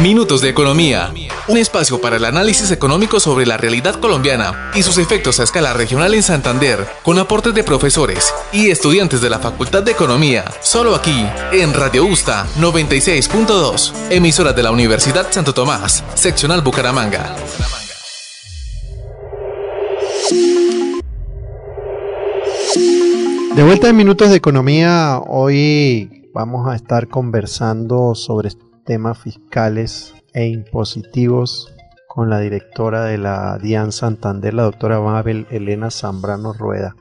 Minutos 0.00 0.40
de 0.40 0.48
Economía. 0.48 1.12
Un 1.48 1.58
espacio 1.58 2.00
para 2.00 2.16
el 2.16 2.24
análisis 2.24 2.70
económico 2.70 3.20
sobre 3.20 3.46
la 3.46 3.56
realidad 3.56 3.96
colombiana 3.96 4.70
y 4.74 4.82
sus 4.82 4.98
efectos 4.98 5.38
a 5.38 5.44
escala 5.44 5.74
regional 5.74 6.14
en 6.14 6.22
Santander, 6.22 6.86
con 7.02 7.18
aportes 7.18 7.54
de 7.54 7.62
profesores 7.62 8.32
y 8.52 8.70
estudiantes 8.70 9.20
de 9.20 9.30
la 9.30 9.38
Facultad 9.38 9.82
de 9.82 9.92
Economía. 9.92 10.44
Solo 10.60 10.94
aquí, 10.94 11.24
en 11.52 11.74
Radio 11.74 12.04
Usta 12.04 12.46
96.2, 12.58 13.92
emisora 14.10 14.52
de 14.52 14.62
la 14.62 14.70
Universidad 14.70 15.26
Santo 15.30 15.52
Tomás, 15.52 16.02
seccional 16.14 16.62
Bucaramanga. 16.62 17.36
De 23.54 23.62
vuelta 23.62 23.88
en 23.88 23.96
Minutos 23.96 24.30
de 24.30 24.36
Economía, 24.36 25.20
hoy 25.26 26.28
vamos 26.32 26.66
a 26.66 26.74
estar 26.74 27.08
conversando 27.08 28.14
sobre 28.14 28.48
temas 28.84 29.18
fiscales 29.18 30.14
e 30.34 30.46
impositivos 30.46 31.72
con 32.08 32.28
la 32.28 32.40
directora 32.40 33.04
de 33.04 33.16
la 33.16 33.58
DIAN 33.58 33.90
Santander, 33.90 34.52
la 34.52 34.64
doctora 34.64 35.00
Mabel 35.00 35.46
Elena 35.50 35.90
Zambrano 35.90 36.52
Rueda. 36.52 36.94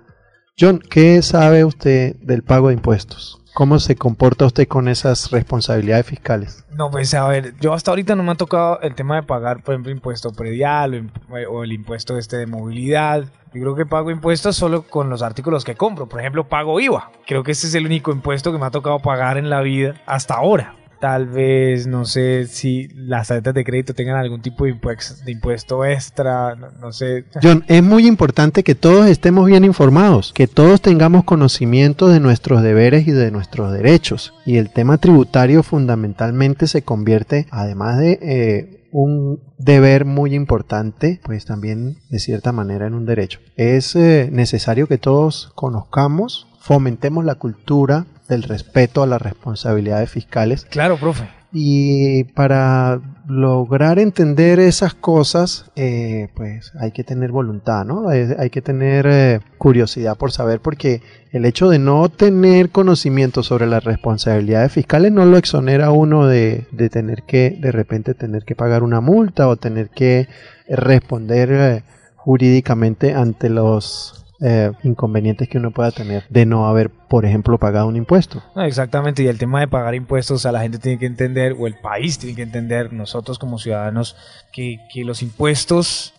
John, 0.58 0.80
¿qué 0.80 1.22
sabe 1.22 1.66
usted 1.66 2.16
del 2.18 2.44
pago 2.44 2.70
de 2.70 2.76
impuestos? 2.76 3.42
¿Cómo 3.54 3.80
se 3.80 3.98
comporta 3.98 4.46
usted 4.46 4.68
con 4.70 4.88
esas 4.88 5.30
responsabilidades 5.32 6.06
fiscales? 6.06 6.66
No, 6.72 6.90
pues 6.90 7.14
a 7.14 7.28
ver, 7.28 7.56
yo 7.60 7.74
hasta 7.74 7.92
ahorita 7.92 8.16
no 8.16 8.24
me 8.24 8.32
ha 8.32 8.36
tocado 8.36 8.80
el 8.82 8.96
tema 8.96 9.16
de 9.16 9.24
pagar, 9.24 9.62
por 9.62 9.74
ejemplo, 9.74 9.92
impuesto 9.92 10.32
predial 10.32 11.12
o, 11.50 11.64
el 11.64 11.74
impuesto 11.74 12.18
este 12.18 12.38
de 12.38 12.48
movilidad. 12.48 13.26
Yo 13.54 13.62
creo 13.62 13.76
que 13.76 13.86
pago 13.86 14.12
impuestos 14.12 14.56
solo 14.56 14.84
con 14.84 15.10
los 15.10 15.22
artículos 15.22 15.66
que 15.66 15.76
compro. 15.76 16.08
Por 16.08 16.22
ejemplo, 16.22 16.48
pago 16.48 16.80
IVA. 16.80 17.12
Creo 17.28 17.44
que 17.44 17.52
ese 17.52 17.68
es 17.68 17.76
el 17.76 17.86
único 17.86 18.14
impuesto 18.14 18.54
que 18.54 18.58
me 18.58 18.66
ha 18.66 18.72
tocado 18.72 19.00
pagar 19.00 19.38
en 19.38 19.50
la 19.50 19.60
vida 19.60 19.96
hasta 20.06 20.36
ahora 20.36 20.76
tal 21.02 21.28
vez, 21.28 21.88
no 21.88 22.06
sé 22.06 22.46
si 22.46 22.88
las 22.94 23.28
tarjetas 23.28 23.56
de 23.56 23.66
crédito 23.66 23.96
tengan 23.96 24.18
algún 24.18 24.42
tipo 24.42 24.66
de, 24.66 24.78
impuesto, 25.26 25.84
extra, 25.84 26.56
no, 26.56 26.94
sé. 26.94 27.26
John, 27.42 27.66
es 27.68 27.82
muy 27.82 28.06
importante 28.06 28.64
que 28.64 28.76
todos 28.76 29.08
estemos 29.08 29.48
bien 29.48 29.66
informados, 29.66 30.32
que 30.32 30.48
todos 30.48 30.80
tengamos 30.80 31.24
conocimiento 31.24 32.08
de 32.08 32.20
nuestros 32.20 32.62
deberes 32.62 33.08
y 33.08 33.12
de 33.12 33.32
nuestros 33.32 33.74
derechos. 33.74 34.36
Y 34.46 34.58
el 34.58 34.70
tema 34.70 35.00
tributario 35.00 35.64
fundamentalmente 35.64 36.68
se 36.68 36.84
convierte, 36.84 37.48
además 37.50 37.98
de... 37.98 38.20
Eh, 38.22 38.78
un 38.94 39.40
deber 39.58 40.04
muy 40.04 40.36
importante, 40.36 41.22
pues 41.24 41.46
también 41.46 41.96
de 42.10 42.20
cierta 42.20 42.52
manera 42.52 42.88
en 42.88 42.94
un 42.94 43.06
derecho. 43.06 43.40
Es 43.56 43.96
eh, 43.96 44.28
necesario 44.34 44.86
que 44.86 44.98
todos 44.98 45.54
conozcamos, 45.56 46.48
fomentemos 46.60 47.24
la 47.24 47.36
cultura 47.36 48.06
del 48.28 48.44
respeto 48.44 49.04
a 49.04 49.08
las 49.08 49.22
responsabilidades 49.22 50.10
fiscales. 50.10 50.66
Claro, 50.66 50.98
profe. 50.98 51.28
Y 51.54 52.24
para 52.24 53.02
lograr 53.28 54.00
entender 54.00 54.60
esas 54.60 54.94
cosas, 54.94 55.66
eh, 55.76 56.30
pues 56.34 56.72
hay 56.80 56.92
que 56.92 57.04
tener 57.04 57.32
voluntad, 57.32 57.84
¿no? 57.84 58.08
Hay, 58.08 58.50
que 58.50 58.62
tener 58.62 59.06
eh, 59.10 59.40
curiosidad 59.58 60.18
por 60.18 60.32
saber, 60.32 60.62
porque 60.62 61.02
el 61.32 61.44
hecho 61.44 61.70
de 61.70 61.78
no 61.78 62.08
tener 62.08 62.70
conocimiento 62.70 63.44
sobre 63.44 63.68
las 63.68 63.84
responsabilidades 63.84 64.72
fiscales 64.72 65.12
no 65.12 65.26
lo 65.26 65.38
exonera 65.38 65.88
a 65.88 65.92
uno 65.92 66.26
de, 66.26 66.68
de 66.72 66.90
tener 66.90 67.24
que, 67.24 67.58
de 67.60 67.72
repente, 67.74 68.14
tener 68.14 68.44
que 68.46 68.56
pagar 68.56 68.82
una 68.82 69.02
multa 69.02 69.50
o 69.50 69.58
tener 69.58 69.90
que 69.90 70.30
responder 70.70 71.52
eh, 71.52 71.84
jurídicamente 72.16 73.14
ante 73.14 73.50
los 73.50 74.21
eh, 74.42 74.72
inconvenientes 74.84 75.48
que 75.48 75.60
uno 75.60 75.72
pueda 75.72 75.92
tener 75.92 76.24
de 76.30 76.46
no 76.46 76.68
haber, 76.68 76.90
por 76.90 77.26
ejemplo, 77.26 77.60
pagado 77.60 77.88
un 77.88 77.96
impuesto. 77.96 78.44
exactamente, 78.56 79.22
y 79.24 79.28
el 79.28 79.38
tema 79.38 79.60
de 79.60 79.68
pagar 79.68 79.94
impuestos, 79.94 80.46
a 80.46 80.52
la 80.52 80.62
gente 80.62 80.80
tiene 80.80 80.98
que 80.98 81.06
entender, 81.06 81.56
o 81.60 81.68
el 81.68 81.76
país 81.80 82.18
tiene 82.18 82.36
que 82.36 82.42
entender, 82.42 82.92
nosotros 82.92 83.38
como 83.38 83.60
ciudadanos, 83.60 84.16
que, 84.52 84.78
que 84.94 85.04
los 85.04 85.22
impuestos 85.22 86.16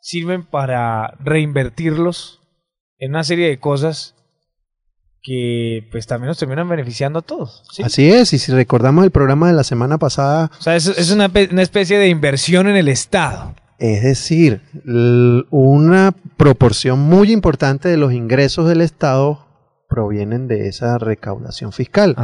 sirven 0.00 0.46
para 0.46 1.12
reinvertirlos 1.20 2.40
en 2.98 3.10
una 3.10 3.24
serie 3.24 3.48
de 3.48 3.58
cosas 3.58 4.14
que 5.22 5.86
pues 5.90 6.06
también 6.06 6.28
nos 6.28 6.38
terminan 6.38 6.68
beneficiando 6.68 7.18
a 7.18 7.22
todos. 7.22 7.64
Así 7.84 8.10
es, 8.10 8.32
y 8.32 8.38
si 8.38 8.50
recordamos 8.52 9.04
el 9.04 9.10
programa 9.10 9.48
de 9.48 9.52
la 9.52 9.64
semana 9.64 9.98
pasada... 9.98 10.50
O 10.58 10.62
sea, 10.62 10.74
es, 10.74 10.86
es 10.86 11.10
una, 11.10 11.30
una 11.50 11.62
especie 11.62 11.98
de 11.98 12.08
inversión 12.08 12.66
en 12.66 12.76
el 12.76 12.88
Estado. 12.88 13.54
Es 13.78 14.02
decir, 14.02 14.62
una 15.50 16.12
proporción 16.36 16.98
muy 16.98 17.30
importante 17.30 17.88
de 17.88 17.96
los 17.96 18.12
ingresos 18.12 18.68
del 18.68 18.80
Estado 18.80 19.46
provienen 19.88 20.48
de 20.48 20.68
esa 20.68 20.98
recaudación 20.98 21.72
fiscal, 21.72 22.16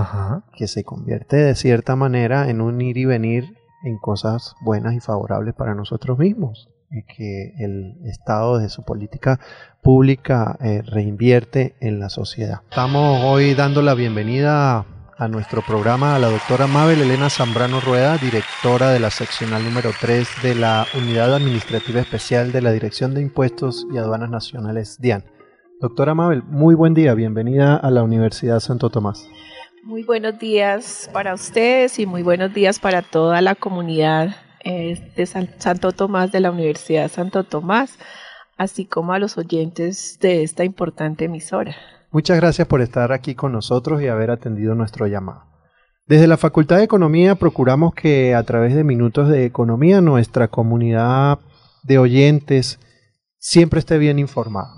que 0.56 0.66
se 0.66 0.82
convierte 0.82 1.36
de 1.36 1.54
cierta 1.54 1.94
manera 1.94 2.50
en 2.50 2.60
un 2.60 2.80
ir 2.80 2.98
y 2.98 3.04
venir 3.04 3.56
en 3.84 3.98
cosas 3.98 4.56
buenas 4.62 4.94
y 4.94 5.00
favorables 5.00 5.54
para 5.54 5.74
nosotros 5.74 6.18
mismos, 6.18 6.68
y 6.90 7.02
que 7.04 7.54
el 7.58 7.98
Estado 8.04 8.58
de 8.58 8.68
su 8.68 8.82
política 8.82 9.38
pública 9.80 10.58
eh, 10.60 10.82
reinvierte 10.82 11.76
en 11.80 12.00
la 12.00 12.08
sociedad. 12.08 12.62
Estamos 12.68 13.22
hoy 13.24 13.54
dando 13.54 13.80
la 13.80 13.94
bienvenida 13.94 14.86
a 15.16 15.28
nuestro 15.28 15.62
programa 15.62 16.16
a 16.16 16.18
la 16.18 16.28
doctora 16.28 16.66
Mabel 16.66 17.00
Elena 17.00 17.30
Zambrano 17.30 17.80
Rueda, 17.80 18.18
directora 18.18 18.90
de 18.90 19.00
la 19.00 19.10
seccional 19.10 19.64
número 19.64 19.90
3 20.00 20.28
de 20.42 20.54
la 20.54 20.86
Unidad 20.94 21.34
Administrativa 21.34 22.00
Especial 22.00 22.52
de 22.52 22.62
la 22.62 22.72
Dirección 22.72 23.14
de 23.14 23.22
Impuestos 23.22 23.86
y 23.92 23.98
Aduanas 23.98 24.30
Nacionales, 24.30 25.00
DIAN. 25.00 25.24
Doctora 25.80 26.14
Mabel, 26.14 26.42
muy 26.44 26.74
buen 26.74 26.94
día, 26.94 27.14
bienvenida 27.14 27.76
a 27.76 27.90
la 27.90 28.02
Universidad 28.02 28.60
Santo 28.60 28.90
Tomás. 28.90 29.28
Muy 29.82 30.02
buenos 30.02 30.38
días 30.38 31.10
para 31.12 31.34
ustedes 31.34 31.98
y 31.98 32.06
muy 32.06 32.22
buenos 32.22 32.52
días 32.54 32.78
para 32.78 33.02
toda 33.02 33.40
la 33.42 33.54
comunidad 33.54 34.36
eh, 34.64 35.12
de 35.14 35.26
Santo 35.26 35.92
Tomás 35.92 36.32
de 36.32 36.40
la 36.40 36.50
Universidad 36.50 37.10
Santo 37.10 37.44
Tomás, 37.44 37.98
así 38.56 38.86
como 38.86 39.12
a 39.12 39.18
los 39.18 39.36
oyentes 39.36 40.18
de 40.20 40.42
esta 40.42 40.64
importante 40.64 41.26
emisora. 41.26 41.76
Muchas 42.14 42.36
gracias 42.36 42.68
por 42.68 42.80
estar 42.80 43.10
aquí 43.10 43.34
con 43.34 43.50
nosotros 43.50 44.00
y 44.00 44.06
haber 44.06 44.30
atendido 44.30 44.76
nuestro 44.76 45.08
llamado. 45.08 45.46
Desde 46.06 46.28
la 46.28 46.36
Facultad 46.36 46.76
de 46.76 46.84
Economía 46.84 47.34
procuramos 47.34 47.92
que 47.92 48.36
a 48.36 48.42
través 48.44 48.76
de 48.76 48.84
Minutos 48.84 49.28
de 49.28 49.44
Economía 49.44 50.00
nuestra 50.00 50.46
comunidad 50.46 51.40
de 51.82 51.98
oyentes 51.98 52.78
siempre 53.38 53.80
esté 53.80 53.98
bien 53.98 54.20
informada. 54.20 54.70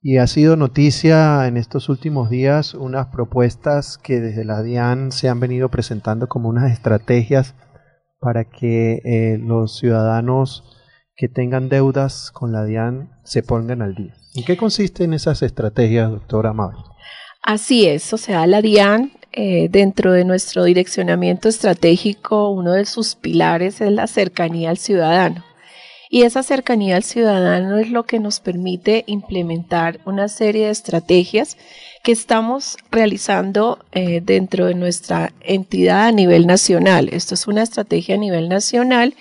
Y 0.00 0.18
ha 0.18 0.28
sido 0.28 0.54
noticia 0.54 1.48
en 1.48 1.56
estos 1.56 1.88
últimos 1.88 2.30
días 2.30 2.74
unas 2.74 3.08
propuestas 3.08 3.98
que 3.98 4.20
desde 4.20 4.44
la 4.44 4.62
DIAN 4.62 5.10
se 5.10 5.28
han 5.28 5.40
venido 5.40 5.68
presentando 5.70 6.28
como 6.28 6.48
unas 6.48 6.70
estrategias 6.70 7.56
para 8.20 8.44
que 8.44 9.00
eh, 9.04 9.38
los 9.38 9.76
ciudadanos 9.76 10.75
que 11.16 11.28
tengan 11.28 11.68
deudas 11.68 12.30
con 12.30 12.52
la 12.52 12.64
DIAN 12.64 13.10
se 13.24 13.42
pongan 13.42 13.80
al 13.80 13.94
día. 13.94 14.14
¿En 14.34 14.44
qué 14.44 14.56
consisten 14.56 15.14
esas 15.14 15.42
estrategias, 15.42 16.10
doctora 16.10 16.52
Mabel? 16.52 16.76
Así 17.42 17.86
es, 17.86 18.12
o 18.12 18.18
sea, 18.18 18.46
la 18.46 18.60
DIAN, 18.60 19.12
eh, 19.32 19.68
dentro 19.70 20.12
de 20.12 20.24
nuestro 20.24 20.64
direccionamiento 20.64 21.48
estratégico, 21.48 22.50
uno 22.50 22.72
de 22.72 22.84
sus 22.84 23.14
pilares 23.14 23.80
es 23.80 23.92
la 23.92 24.06
cercanía 24.06 24.70
al 24.70 24.78
ciudadano. 24.78 25.44
Y 26.08 26.22
esa 26.22 26.42
cercanía 26.42 26.96
al 26.96 27.02
ciudadano 27.02 27.78
es 27.78 27.90
lo 27.90 28.04
que 28.04 28.20
nos 28.20 28.40
permite 28.40 29.04
implementar 29.06 30.00
una 30.04 30.28
serie 30.28 30.66
de 30.66 30.70
estrategias 30.70 31.56
que 32.04 32.12
estamos 32.12 32.76
realizando 32.92 33.84
eh, 33.92 34.20
dentro 34.22 34.66
de 34.66 34.74
nuestra 34.74 35.32
entidad 35.40 36.06
a 36.06 36.12
nivel 36.12 36.46
nacional. 36.46 37.08
Esto 37.10 37.34
es 37.34 37.48
una 37.48 37.62
estrategia 37.62 38.14
a 38.14 38.18
nivel 38.18 38.48
nacional 38.48 39.14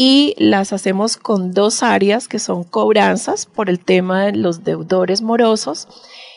y 0.00 0.36
las 0.38 0.72
hacemos 0.72 1.16
con 1.16 1.52
dos 1.52 1.82
áreas 1.82 2.28
que 2.28 2.38
son 2.38 2.62
cobranzas 2.62 3.46
por 3.46 3.68
el 3.68 3.80
tema 3.80 4.26
de 4.26 4.36
los 4.36 4.62
deudores 4.62 5.22
morosos 5.22 5.88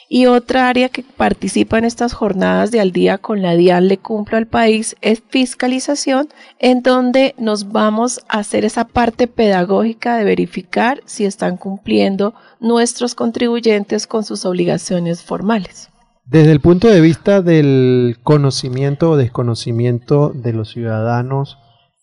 y 0.09 0.25
otra 0.25 0.67
área 0.67 0.89
que 0.89 1.03
participa 1.03 1.77
en 1.77 1.85
estas 1.85 2.13
jornadas 2.13 2.71
de 2.71 2.79
al 2.79 2.91
día 2.91 3.19
con 3.19 3.43
la 3.43 3.53
DIAN 3.53 3.87
Le 3.87 3.99
Cumplo 3.99 4.37
al 4.37 4.47
País 4.47 4.95
es 5.01 5.21
fiscalización, 5.29 6.27
en 6.57 6.81
donde 6.81 7.35
nos 7.37 7.71
vamos 7.71 8.21
a 8.29 8.39
hacer 8.39 8.65
esa 8.65 8.85
parte 8.85 9.27
pedagógica 9.27 10.17
de 10.17 10.23
verificar 10.23 10.99
si 11.05 11.25
están 11.25 11.55
cumpliendo 11.55 12.33
nuestros 12.59 13.13
contribuyentes 13.13 14.07
con 14.07 14.23
sus 14.23 14.43
obligaciones 14.43 15.21
formales. 15.21 15.91
Desde 16.25 16.51
el 16.51 16.61
punto 16.61 16.87
de 16.87 16.99
vista 16.99 17.43
del 17.43 18.17
conocimiento 18.23 19.11
o 19.11 19.17
desconocimiento 19.17 20.31
de 20.33 20.53
los 20.53 20.71
ciudadanos, 20.71 21.59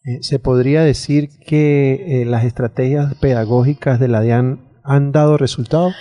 eh, 0.09 0.23
¿Se 0.23 0.39
podría 0.39 0.83
decir 0.83 1.29
que 1.29 2.23
eh, 2.23 2.25
las 2.25 2.45
estrategias 2.45 3.15
pedagógicas 3.17 4.01
de 4.01 4.09
la 4.09 4.23
DIAN 4.23 4.67
han 4.83 5.13
dado 5.13 5.37
resultado? 5.37 5.93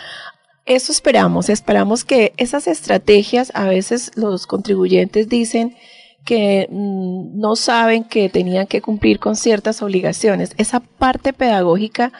Eso 0.65 0.94
esperamos, 0.94 1.50
esperamos 1.50 2.06
que 2.06 2.31
esas 2.38 2.68
estrategias, 2.68 3.51
a 3.54 3.65
veces 3.65 4.12
los 4.15 4.48
contribuyentes 4.48 5.27
dicen 5.27 5.75
que 6.24 6.69
mm, 6.69 7.38
no 7.38 7.57
saben 7.57 8.06
que 8.06 8.30
tenían 8.30 8.68
que 8.68 8.81
cumplir 8.81 9.19
con 9.19 9.36
ciertas 9.36 9.81
obligaciones. 9.81 10.54
Esa 10.57 10.80
parte 10.80 11.33
pedagógica 11.33 12.13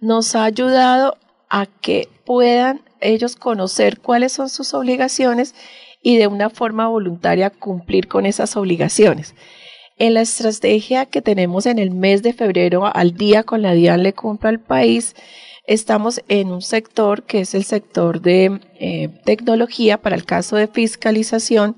nos 0.00 0.34
ha 0.34 0.42
ayudado 0.42 1.18
a 1.48 1.66
que 1.66 2.08
puedan 2.24 2.80
ellos 3.00 3.36
conocer 3.36 4.00
cuáles 4.00 4.32
son 4.32 4.48
sus 4.48 4.74
obligaciones 4.74 5.54
y 6.02 6.16
de 6.16 6.26
una 6.26 6.50
forma 6.50 6.88
voluntaria 6.88 7.50
cumplir 7.50 8.08
con 8.08 8.26
esas 8.26 8.56
obligaciones. 8.56 9.36
En 10.00 10.14
la 10.14 10.20
estrategia 10.20 11.06
que 11.06 11.22
tenemos 11.22 11.66
en 11.66 11.80
el 11.80 11.90
mes 11.90 12.22
de 12.22 12.32
febrero 12.32 12.86
al 12.94 13.14
día 13.14 13.42
con 13.42 13.62
la 13.62 13.72
DIAN 13.72 14.04
le 14.04 14.12
compra 14.12 14.48
al 14.48 14.60
país, 14.60 15.16
estamos 15.66 16.22
en 16.28 16.52
un 16.52 16.62
sector 16.62 17.24
que 17.24 17.40
es 17.40 17.52
el 17.52 17.64
sector 17.64 18.20
de 18.20 18.60
eh, 18.78 19.08
tecnología 19.24 19.98
para 20.00 20.14
el 20.14 20.24
caso 20.24 20.54
de 20.54 20.68
fiscalización, 20.68 21.76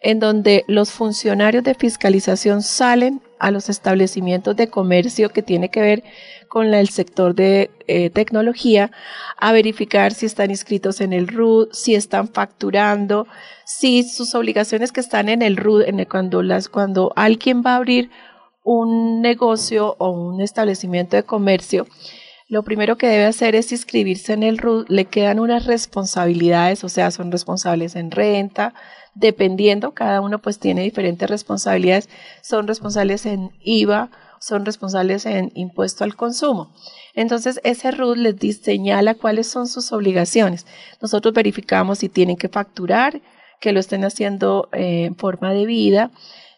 en 0.00 0.18
donde 0.18 0.64
los 0.66 0.90
funcionarios 0.90 1.62
de 1.62 1.74
fiscalización 1.76 2.62
salen 2.62 3.22
a 3.38 3.52
los 3.52 3.68
establecimientos 3.68 4.56
de 4.56 4.68
comercio 4.68 5.28
que 5.28 5.42
tiene 5.42 5.70
que 5.70 5.80
ver 5.80 6.02
con 6.50 6.74
el 6.74 6.88
sector 6.88 7.36
de 7.36 7.70
eh, 7.86 8.10
tecnología 8.10 8.90
a 9.38 9.52
verificar 9.52 10.12
si 10.12 10.26
están 10.26 10.50
inscritos 10.50 11.00
en 11.00 11.12
el 11.12 11.28
RUD, 11.28 11.68
si 11.70 11.94
están 11.94 12.26
facturando, 12.26 13.28
si 13.64 14.02
sus 14.02 14.34
obligaciones 14.34 14.90
que 14.90 14.98
están 14.98 15.28
en 15.28 15.42
el 15.42 15.56
RUD, 15.56 15.82
en 15.82 16.04
cuando, 16.06 16.42
las, 16.42 16.68
cuando 16.68 17.12
alguien 17.14 17.62
va 17.64 17.74
a 17.74 17.76
abrir 17.76 18.10
un 18.64 19.22
negocio 19.22 19.94
o 20.00 20.10
un 20.10 20.40
establecimiento 20.40 21.14
de 21.14 21.22
comercio, 21.22 21.86
lo 22.48 22.64
primero 22.64 22.98
que 22.98 23.06
debe 23.06 23.26
hacer 23.26 23.54
es 23.54 23.70
inscribirse 23.70 24.32
en 24.32 24.42
el 24.42 24.58
RUD, 24.58 24.86
le 24.88 25.04
quedan 25.04 25.38
unas 25.38 25.66
responsabilidades, 25.66 26.82
o 26.82 26.88
sea, 26.88 27.12
son 27.12 27.30
responsables 27.30 27.94
en 27.94 28.10
renta, 28.10 28.74
dependiendo, 29.14 29.92
cada 29.92 30.20
uno 30.20 30.40
pues 30.40 30.58
tiene 30.58 30.82
diferentes 30.82 31.30
responsabilidades, 31.30 32.08
son 32.42 32.66
responsables 32.66 33.24
en 33.24 33.52
IVA, 33.60 34.10
son 34.40 34.64
responsables 34.64 35.26
en 35.26 35.52
impuesto 35.54 36.02
al 36.02 36.16
consumo. 36.16 36.72
Entonces, 37.14 37.60
ese 37.62 37.90
RUD 37.90 38.16
les 38.16 38.56
señala 38.56 39.14
cuáles 39.14 39.46
son 39.46 39.68
sus 39.68 39.92
obligaciones. 39.92 40.66
Nosotros 41.00 41.34
verificamos 41.34 41.98
si 41.98 42.08
tienen 42.08 42.36
que 42.36 42.48
facturar, 42.48 43.20
que 43.60 43.72
lo 43.72 43.80
estén 43.80 44.04
haciendo 44.04 44.68
eh, 44.72 45.04
en 45.04 45.16
forma 45.16 45.52
de 45.52 45.66
vida 45.66 46.10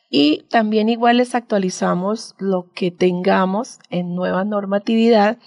y 0.08 0.44
también 0.50 0.88
igual 0.88 1.17
les 1.17 1.34
actualizamos 1.34 2.34
lo 2.38 2.70
que 2.75 2.90
tengamos 2.90 3.79
en 3.90 4.14
nueva 4.14 4.44
normatividad 4.44 5.38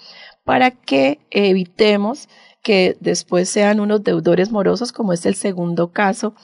para 0.44 0.72
que 0.72 1.20
evitemos 1.30 2.28
que 2.62 2.96
después 3.00 3.48
sean 3.48 3.78
unos 3.78 4.02
deudores 4.02 4.50
morosos, 4.50 4.90
como 4.90 5.12
es 5.12 5.24
el 5.24 5.36
segundo 5.36 5.92
caso 5.92 6.34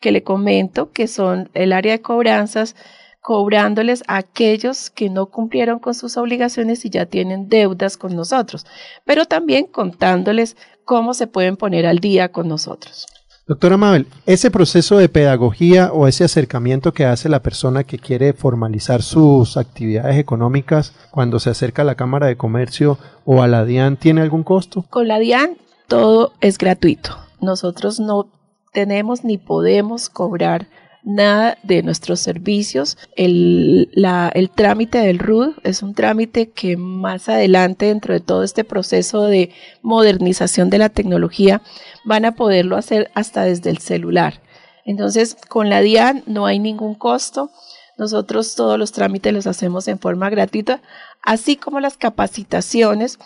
que 0.00 0.12
le 0.12 0.22
comento, 0.22 0.92
que 0.92 1.08
son 1.08 1.50
el 1.54 1.72
área 1.72 1.92
de 1.92 2.02
cobranzas, 2.02 2.76
cobrándoles 3.22 4.02
a 4.08 4.16
aquellos 4.16 4.90
que 4.90 5.08
no 5.08 5.26
cumplieron 5.26 5.78
con 5.78 5.94
sus 5.94 6.16
obligaciones 6.16 6.84
y 6.84 6.90
ya 6.90 7.06
tienen 7.06 7.48
deudas 7.48 7.96
con 7.96 8.14
nosotros, 8.16 8.66
pero 9.04 9.24
también 9.26 9.66
contándoles 9.66 10.56
cómo 10.84 11.14
se 11.14 11.28
pueden 11.28 11.56
poner 11.56 11.86
al 11.86 12.00
día 12.00 12.30
con 12.30 12.48
nosotros. 12.48 13.06
Doctora 13.46 13.76
Mabel, 13.76 14.06
ese 14.26 14.50
proceso 14.50 14.98
de 14.98 15.08
pedagogía 15.08 15.92
o 15.92 16.06
ese 16.06 16.24
acercamiento 16.24 16.92
que 16.92 17.04
hace 17.04 17.28
la 17.28 17.42
persona 17.42 17.84
que 17.84 17.98
quiere 17.98 18.32
formalizar 18.32 19.02
sus 19.02 19.56
actividades 19.56 20.16
económicas 20.16 20.92
cuando 21.10 21.40
se 21.40 21.50
acerca 21.50 21.82
a 21.82 21.84
la 21.84 21.96
Cámara 21.96 22.26
de 22.26 22.36
Comercio 22.36 22.98
o 23.24 23.42
a 23.42 23.48
la 23.48 23.64
DIAN, 23.64 23.96
¿tiene 23.96 24.20
algún 24.20 24.42
costo? 24.42 24.84
Con 24.90 25.08
la 25.08 25.18
DIAN 25.18 25.56
todo 25.88 26.32
es 26.40 26.56
gratuito. 26.58 27.18
Nosotros 27.40 28.00
no 28.00 28.30
tenemos 28.72 29.24
ni 29.24 29.38
podemos 29.38 30.08
cobrar 30.08 30.66
nada 31.02 31.58
de 31.62 31.82
nuestros 31.82 32.20
servicios. 32.20 32.96
El, 33.16 33.90
el 34.34 34.50
trámite 34.50 34.98
del 34.98 35.18
RUD 35.18 35.54
es 35.64 35.82
un 35.82 35.94
trámite 35.94 36.50
que 36.50 36.76
más 36.76 37.28
adelante, 37.28 37.86
dentro 37.86 38.14
de 38.14 38.20
todo 38.20 38.42
este 38.42 38.64
proceso 38.64 39.24
de 39.24 39.50
modernización 39.82 40.70
de 40.70 40.78
la 40.78 40.88
tecnología, 40.88 41.62
van 42.04 42.24
a 42.24 42.34
poderlo 42.34 42.76
hacer 42.76 43.10
hasta 43.14 43.44
desde 43.44 43.70
el 43.70 43.78
celular. 43.78 44.40
Entonces, 44.84 45.36
con 45.48 45.68
la 45.68 45.80
DIAN 45.80 46.22
no 46.26 46.46
hay 46.46 46.58
ningún 46.58 46.94
costo. 46.94 47.50
Nosotros 47.98 48.54
todos 48.54 48.78
los 48.78 48.92
trámites 48.92 49.32
los 49.32 49.46
hacemos 49.46 49.86
en 49.86 49.98
forma 49.98 50.30
gratuita, 50.30 50.80
así 51.22 51.56
como 51.56 51.78
las 51.78 51.96
capacitaciones 51.96 53.18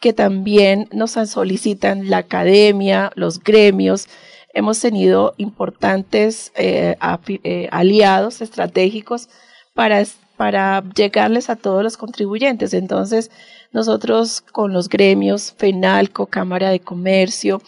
que 0.00 0.12
también 0.12 0.88
nos 0.92 1.12
solicitan 1.12 2.08
la 2.08 2.18
academia, 2.18 3.12
los 3.16 3.40
gremios, 3.40 4.08
hemos 4.52 4.80
tenido 4.80 5.34
importantes 5.36 6.52
eh, 6.56 6.96
eh, 7.44 7.68
aliados 7.70 8.40
estratégicos 8.40 9.28
para, 9.74 10.02
para 10.36 10.82
llegarles 10.94 11.50
a 11.50 11.56
todos 11.56 11.82
los 11.82 11.96
contribuyentes. 11.96 12.74
Entonces, 12.74 13.30
nosotros 13.72 14.40
con 14.40 14.72
los 14.72 14.88
gremios, 14.88 15.54
FENALCO, 15.56 16.26
Cámara 16.26 16.70
de 16.70 16.80
Comercio, 16.80 17.62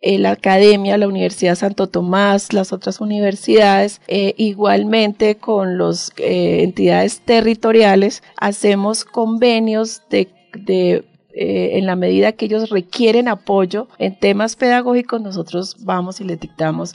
eh, 0.00 0.18
la 0.18 0.32
Academia, 0.32 0.98
la 0.98 1.08
Universidad 1.08 1.54
Santo 1.54 1.88
Tomás, 1.88 2.52
las 2.52 2.72
otras 2.72 3.00
universidades, 3.00 4.00
igualmente 4.08 5.36
con 5.36 5.78
las 5.78 6.12
entidades 6.16 7.20
territoriales, 7.20 8.22
hacemos 8.36 9.04
convenios 9.04 10.02
de, 10.10 10.28
de 10.54 11.04
eh, 11.34 11.78
en 11.78 11.86
la 11.86 11.96
medida 11.96 12.32
que 12.32 12.46
ellos 12.46 12.70
requieren 12.70 13.28
apoyo 13.28 13.88
en 13.98 14.18
temas 14.18 14.56
pedagógicos, 14.56 15.20
nosotros 15.20 15.76
vamos 15.80 16.20
y 16.20 16.24
les 16.24 16.38
dictamos 16.38 16.94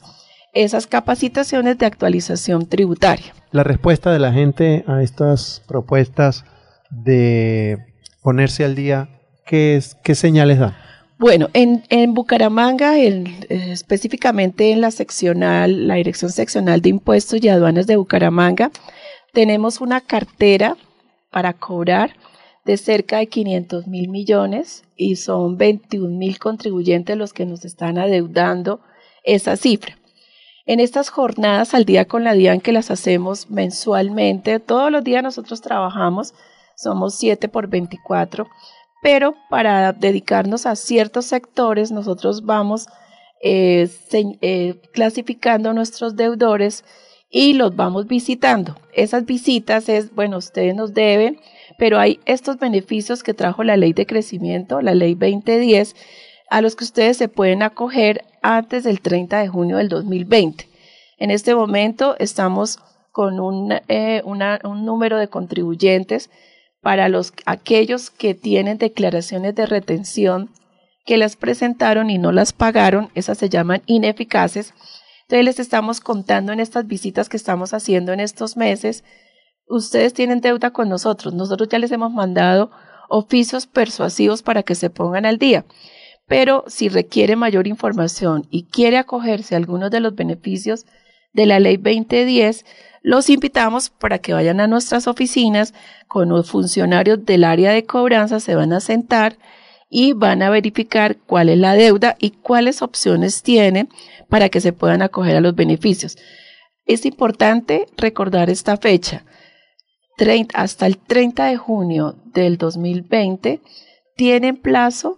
esas 0.54 0.88
capacitaciones 0.88 1.78
de 1.78 1.86
actualización 1.86 2.68
tributaria. 2.68 3.34
La 3.52 3.64
respuesta 3.64 4.12
de 4.12 4.20
la 4.20 4.34
gente 4.34 4.84
a 4.88 5.02
estas 5.02 5.64
propuestas 5.68 6.46
de 6.90 7.78
ponerse 8.22 8.66
al 8.66 8.76
día, 8.76 9.10
¿qué, 9.46 9.82
qué 10.04 10.16
señales 10.16 10.60
da? 10.60 10.78
Bueno, 11.20 11.50
en, 11.54 11.84
en 11.90 12.14
Bucaramanga, 12.14 12.98
específicamente 13.00 14.72
en 14.72 14.82
la 14.82 14.92
seccional, 14.92 15.88
la 15.88 15.96
Dirección 15.96 16.32
Seccional 16.32 16.82
de 16.82 16.90
Impuestos 16.90 17.44
y 17.44 17.50
Aduanas 17.50 17.88
de 17.88 17.96
Bucaramanga, 17.96 18.70
tenemos 19.34 19.82
una 19.82 20.02
cartera 20.02 20.78
para 21.32 21.54
cobrar 21.54 22.12
de 22.68 22.76
cerca 22.76 23.20
de 23.20 23.28
500 23.28 23.88
mil 23.88 24.10
millones 24.10 24.84
y 24.98 25.16
son 25.16 25.58
21 25.58 26.16
mil 26.18 26.38
contribuyentes 26.38 27.16
los 27.16 27.32
que 27.32 27.46
nos 27.46 27.64
están 27.64 27.98
adeudando 27.98 28.82
esa 29.24 29.56
cifra. 29.56 29.98
En 30.66 30.82
estas 30.82 31.10
jornadas 31.10 31.74
al 31.74 31.86
día 31.86 32.10
con 32.10 32.26
la 32.26 32.34
DIAN 32.34 32.60
que 32.60 32.74
las 32.74 32.92
hacemos 32.92 33.50
mensualmente, 33.50 34.60
todos 34.60 34.92
los 34.92 35.02
días 35.02 35.24
nosotros 35.24 35.62
trabajamos, 35.62 36.34
somos 36.76 37.16
7 37.16 37.48
por 37.48 37.70
24, 37.70 38.48
pero 39.02 39.34
para 39.50 39.94
dedicarnos 39.94 40.66
a 40.66 40.76
ciertos 40.76 41.24
sectores 41.26 41.90
nosotros 41.94 42.46
vamos 42.46 42.88
eh, 43.42 43.90
eh, 44.12 44.82
clasificando 44.92 45.72
nuestros 45.72 46.18
deudores 46.18 46.84
y 47.30 47.54
los 47.54 47.78
vamos 47.78 48.08
visitando. 48.08 48.76
Esas 48.92 49.26
visitas 49.26 49.88
es, 49.88 50.14
bueno, 50.14 50.38
ustedes 50.38 50.76
nos 50.76 50.94
deben 50.94 51.40
pero 51.78 52.00
hay 52.00 52.20
estos 52.26 52.58
beneficios 52.58 53.24
que 53.24 53.34
trajo 53.34 53.64
la 53.64 53.78
ley 53.78 53.94
de 53.94 54.06
crecimiento, 54.06 54.82
la 54.82 54.96
ley 54.96 55.16
2010, 55.16 55.96
a 56.50 56.62
los 56.62 56.76
que 56.76 56.84
ustedes 56.84 57.18
se 57.18 57.28
pueden 57.28 57.62
acoger 57.62 58.24
antes 58.42 58.84
del 58.84 59.02
30 59.02 59.40
de 59.40 59.48
junio 59.48 59.78
del 59.78 59.90
2020. 59.90 60.68
En 61.18 61.32
este 61.32 61.56
momento 61.56 62.16
estamos 62.20 62.80
con 63.12 63.40
un, 63.40 63.74
eh, 63.88 64.22
un 64.24 64.86
número 64.86 65.18
de 65.18 65.28
contribuyentes 65.28 66.30
para 66.82 67.10
los, 67.10 67.34
aquellos 67.46 68.12
que 68.12 68.34
tienen 68.36 68.78
declaraciones 68.78 69.56
de 69.56 69.66
retención 69.66 70.52
que 71.06 71.18
las 71.18 71.36
presentaron 71.36 72.10
y 72.10 72.18
no 72.18 72.32
las 72.32 72.54
pagaron, 72.54 73.10
esas 73.16 73.38
se 73.38 73.50
llaman 73.50 73.82
ineficaces. 73.86 74.74
Entonces 75.24 75.46
les 75.46 75.60
estamos 75.60 76.00
contando 76.00 76.54
en 76.54 76.60
estas 76.60 76.86
visitas 76.86 77.28
que 77.28 77.38
estamos 77.38 77.74
haciendo 77.74 78.14
en 78.14 78.20
estos 78.20 78.56
meses 78.56 79.04
ustedes 79.68 80.14
tienen 80.14 80.42
deuda 80.42 80.72
con 80.72 80.90
nosotros, 80.90 81.34
nosotros 81.34 81.70
ya 81.70 81.80
les 81.80 81.92
hemos 81.92 82.12
mandado 82.12 82.72
oficios 83.10 83.68
persuasivos 83.68 84.42
para 84.42 84.64
que 84.64 84.76
se 84.76 84.90
pongan 84.90 85.26
al 85.26 85.38
día. 85.38 85.66
Pero 86.28 86.66
si 86.68 86.90
requiere 86.90 87.36
mayor 87.36 87.68
información 87.68 88.48
y 88.50 88.64
quiere 88.64 88.98
acogerse 88.98 89.56
a 89.56 89.58
algunos 89.58 89.92
de 89.92 90.02
los 90.02 90.16
beneficios 90.16 90.86
de 91.34 91.46
la 91.46 91.60
ley 91.60 91.78
2010, 91.78 92.66
los 93.02 93.30
invitamos 93.30 93.90
para 93.90 94.20
que 94.20 94.34
vayan 94.34 94.60
a 94.60 94.68
nuestras 94.68 95.08
oficinas 95.08 95.74
con 96.08 96.30
los 96.30 96.50
funcionarios 96.50 97.26
del 97.26 97.46
área 97.46 97.72
de 97.72 97.86
cobranza, 97.86 98.42
se 98.42 98.56
van 98.56 98.74
a 98.74 98.82
sentar 98.82 99.38
y 99.90 100.12
van 100.12 100.42
a 100.42 100.50
verificar 100.50 101.16
cuál 101.16 101.48
es 101.48 101.58
la 101.58 101.74
deuda 101.74 102.18
y 102.20 102.32
cuáles 102.32 102.82
opciones 102.82 103.44
tienen 103.44 103.88
para 104.28 104.50
que 104.50 104.60
se 104.60 104.74
puedan 104.74 105.02
acoger 105.02 105.38
a 105.38 105.42
los 105.42 105.56
beneficios. 105.56 106.18
Es 106.86 107.06
importante 107.06 107.86
recordar 107.96 108.50
esta 108.50 108.76
fecha 108.76 109.24
hasta 110.54 110.88
el 110.88 110.98
30 110.98 111.46
de 111.46 111.58
junio 111.58 112.16
del 112.26 112.58
2020 112.58 113.62
tienen 114.16 114.58
plazo 114.58 115.18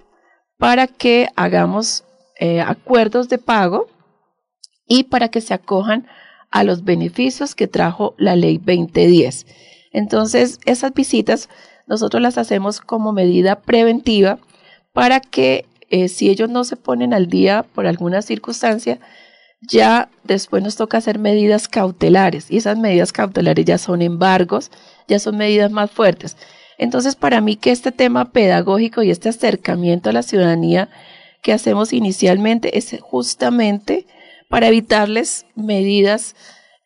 para 0.57 0.87
que 0.87 1.29
hagamos 1.35 2.03
eh, 2.39 2.61
acuerdos 2.61 3.29
de 3.29 3.37
pago 3.37 3.87
y 4.87 5.03
para 5.03 5.29
que 5.29 5.39
se 5.39 5.53
acojan 5.53 6.07
a 6.51 6.63
los 6.63 6.83
beneficios 6.83 7.55
que 7.55 7.67
trajo 7.67 8.13
la 8.17 8.35
ley 8.35 8.57
2010. 8.57 9.45
Entonces, 9.91 10.59
esas 10.65 10.93
visitas 10.93 11.47
nosotros 11.87 12.21
las 12.21 12.37
hacemos 12.37 12.81
como 12.81 13.13
medida 13.13 13.61
preventiva 13.61 14.39
para 14.93 15.21
que 15.21 15.65
eh, 15.89 16.07
si 16.09 16.29
ellos 16.29 16.49
no 16.49 16.63
se 16.63 16.75
ponen 16.75 17.13
al 17.13 17.27
día 17.27 17.63
por 17.73 17.87
alguna 17.87 18.21
circunstancia, 18.21 18.99
ya 19.61 20.09
después 20.23 20.63
nos 20.63 20.75
toca 20.75 20.97
hacer 20.97 21.19
medidas 21.19 21.67
cautelares 21.67 22.49
y 22.49 22.57
esas 22.57 22.77
medidas 22.77 23.11
cautelares 23.11 23.65
ya 23.65 23.77
son 23.77 24.01
embargos, 24.01 24.71
ya 25.07 25.19
son 25.19 25.37
medidas 25.37 25.71
más 25.71 25.91
fuertes. 25.91 26.37
Entonces, 26.77 27.15
para 27.15 27.41
mí 27.41 27.57
que 27.57 27.71
este 27.71 27.91
tema 27.91 28.31
pedagógico 28.31 29.03
y 29.03 29.11
este 29.11 29.29
acercamiento 29.29 30.09
a 30.09 30.13
la 30.13 30.23
ciudadanía 30.23 30.89
que 31.41 31.53
hacemos 31.53 31.91
inicialmente 31.93 32.77
es 32.77 32.97
justamente 33.01 34.05
para 34.49 34.67
evitarles 34.67 35.45
medidas 35.55 36.35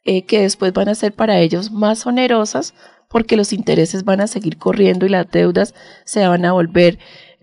eh, 0.04 0.24
que 0.26 0.42
después 0.42 0.74
van 0.74 0.90
a 0.90 0.96
ser 0.96 1.14
para 1.14 1.40
ellos 1.40 1.72
más 1.72 2.06
onerosas 2.06 2.74
porque 3.08 3.38
los 3.38 3.54
intereses 3.54 4.04
van 4.04 4.22
a 4.22 4.28
seguir 4.28 4.58
corriendo 4.58 5.06
y 5.06 5.10
las 5.10 5.30
deudas 5.30 5.76
se 6.04 6.28
van 6.28 6.46
a 6.46 6.54
volver 6.54 6.98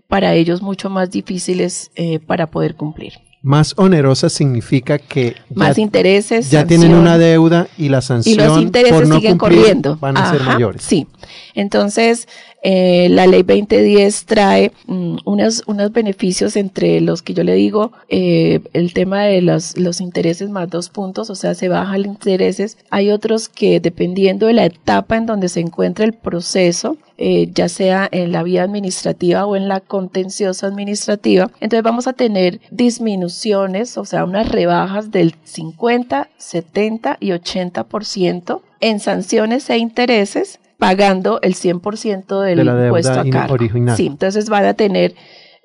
para 0.07 0.33
ellos 0.33 0.61
mucho 0.61 0.89
más 0.89 1.09
difíciles 1.09 1.91
eh, 1.95 2.19
para 2.19 2.47
poder 2.51 2.75
cumplir. 2.75 3.13
Más 3.43 3.73
onerosa 3.77 4.29
significa 4.29 4.99
que 4.99 5.35
más 5.55 5.79
intereses 5.79 6.51
ya 6.51 6.67
tienen 6.67 6.93
una 6.93 7.17
deuda 7.17 7.67
y 7.75 7.89
la 7.89 8.01
sanción 8.01 8.35
y 8.35 8.37
los 8.37 8.61
intereses 8.61 8.93
por 8.93 9.07
no 9.07 9.15
siguen 9.15 9.37
corriendo. 9.39 9.97
van 9.97 10.15
a 10.17 10.29
ser 10.29 10.43
mayores. 10.43 10.83
Sí, 10.83 11.07
entonces 11.55 12.27
eh, 12.63 13.07
la 13.09 13.25
ley 13.25 13.41
2010 13.41 14.25
trae 14.25 14.71
mm, 14.85 15.17
unos, 15.25 15.63
unos 15.65 15.91
beneficios 15.91 16.55
entre 16.55 17.01
los 17.01 17.23
que 17.23 17.33
yo 17.33 17.43
le 17.43 17.55
digo 17.55 17.91
eh, 18.07 18.61
el 18.73 18.93
tema 18.93 19.23
de 19.23 19.41
los, 19.41 19.77
los 19.77 19.99
intereses 19.99 20.49
más 20.49 20.69
dos 20.69 20.89
puntos, 20.89 21.31
o 21.31 21.35
sea, 21.35 21.55
se 21.55 21.69
bajan 21.69 22.03
los 22.03 22.11
intereses. 22.11 22.77
Hay 22.91 23.09
otros 23.09 23.49
que 23.49 23.79
dependiendo 23.79 24.45
de 24.45 24.53
la 24.53 24.65
etapa 24.65 25.17
en 25.17 25.25
donde 25.25 25.49
se 25.49 25.59
encuentra 25.59 26.05
el 26.05 26.13
proceso, 26.13 26.97
eh, 27.17 27.49
ya 27.53 27.67
sea 27.67 28.07
en 28.11 28.31
la 28.31 28.43
vía 28.43 28.63
administrativa 28.63 29.45
o 29.45 29.55
en 29.55 29.67
la 29.67 29.79
contenciosa 29.79 30.67
administrativa. 30.67 31.51
Entonces 31.61 31.83
vamos 31.83 32.07
a 32.07 32.13
tener 32.13 32.61
disminuciones, 32.69 33.97
o 33.97 34.05
sea, 34.05 34.23
unas 34.23 34.49
rebajas 34.49 35.09
del 35.09 35.35
50, 35.43 36.29
70 36.37 37.17
y 37.19 37.29
80% 37.29 38.61
en 38.81 38.99
sanciones 38.99 39.69
e 39.69 39.77
intereses 39.77 40.59
pagando 40.81 41.39
el 41.43 41.53
100% 41.53 42.41
del 42.41 42.65
de 42.65 42.85
impuesto 42.85 43.19
a 43.19 43.23
cargo. 43.29 43.53
Original. 43.53 43.95
Sí, 43.95 44.07
entonces 44.07 44.49
van 44.49 44.65
a 44.65 44.73
tener, 44.73 45.13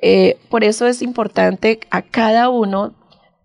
eh, 0.03 0.37
por 0.51 0.63
eso 0.63 0.87
es 0.87 1.01
importante 1.01 1.81
a 1.89 2.03
cada 2.03 2.51
uno 2.51 2.93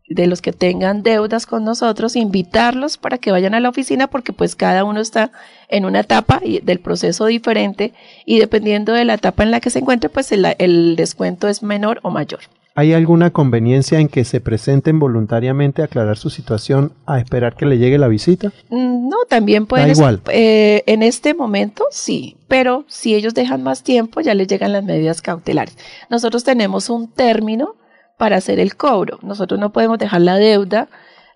de 0.10 0.28
los 0.28 0.42
que 0.42 0.52
tengan 0.52 1.02
deudas 1.02 1.46
con 1.46 1.64
nosotros, 1.64 2.18
invitarlos 2.18 2.98
para 2.98 3.20
que 3.20 3.32
vayan 3.32 3.54
a 3.54 3.62
la 3.62 3.70
oficina 3.70 4.08
porque 4.08 4.34
pues 4.34 4.58
cada 4.58 4.84
uno 4.84 5.00
está 5.00 5.32
en 5.70 5.86
una 5.86 6.02
etapa 6.02 6.42
del 6.62 6.82
proceso 6.82 7.26
diferente 7.28 7.94
y 8.26 8.40
dependiendo 8.40 8.92
de 8.92 9.06
la 9.06 9.14
etapa 9.14 9.44
en 9.44 9.52
la 9.52 9.62
que 9.62 9.70
se 9.70 9.80
encuentre, 9.80 10.10
pues 10.10 10.30
el, 10.34 10.46
el 10.58 10.98
descuento 10.98 11.48
es 11.48 11.64
menor 11.64 12.02
o 12.04 12.12
mayor. 12.12 12.42
¿Hay 12.74 12.94
alguna 12.94 13.32
conveniencia 13.32 14.00
en 14.00 14.08
que 14.08 14.24
se 14.24 14.40
presenten 14.40 14.98
voluntariamente 14.98 15.82
a 15.82 15.86
aclarar 15.86 16.18
su 16.18 16.30
situación 16.30 16.94
a 17.06 17.20
esperar 17.20 17.56
que 17.56 17.66
le 17.66 17.78
llegue 17.78 17.98
la 17.98 18.08
visita? 18.08 18.54
Mm, 18.70 19.10
no, 19.10 19.18
también 19.28 19.66
pueden. 19.66 19.88
Da 19.88 19.94
igual. 19.94 20.22
Eh, 20.30 20.84
en 20.88 21.04
este 21.04 21.34
momento 21.34 21.86
sí, 21.92 22.38
pero 22.48 22.86
si 22.88 23.14
ellos 23.14 23.34
dejan 23.34 23.62
más 23.62 23.84
tiempo 23.84 24.22
ya 24.22 24.34
les 24.34 24.48
llegan 24.48 24.72
las 24.72 24.86
medidas 24.86 25.22
cautelares. 25.22 25.78
Nosotros 26.10 26.46
tenemos 26.46 26.90
un 26.90 27.12
término 27.12 27.76
para 28.18 28.38
hacer 28.38 28.60
el 28.60 28.76
cobro. 28.78 29.20
Nosotros 29.22 29.60
no 29.60 29.74
podemos 29.74 30.00
dejar 30.00 30.22
la 30.22 30.38
deuda 30.38 30.88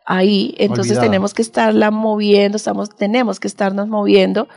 ahí, 0.05 0.55
entonces 0.57 0.99
tenemos 0.99 1.33
que 1.33 1.41
estarla 1.41 1.91
moviendo, 1.91 2.57
estamos, 2.57 2.95
tenemos 2.95 3.39
que 3.39 3.47
estarnos 3.47 3.87
moviendo, 3.87 4.47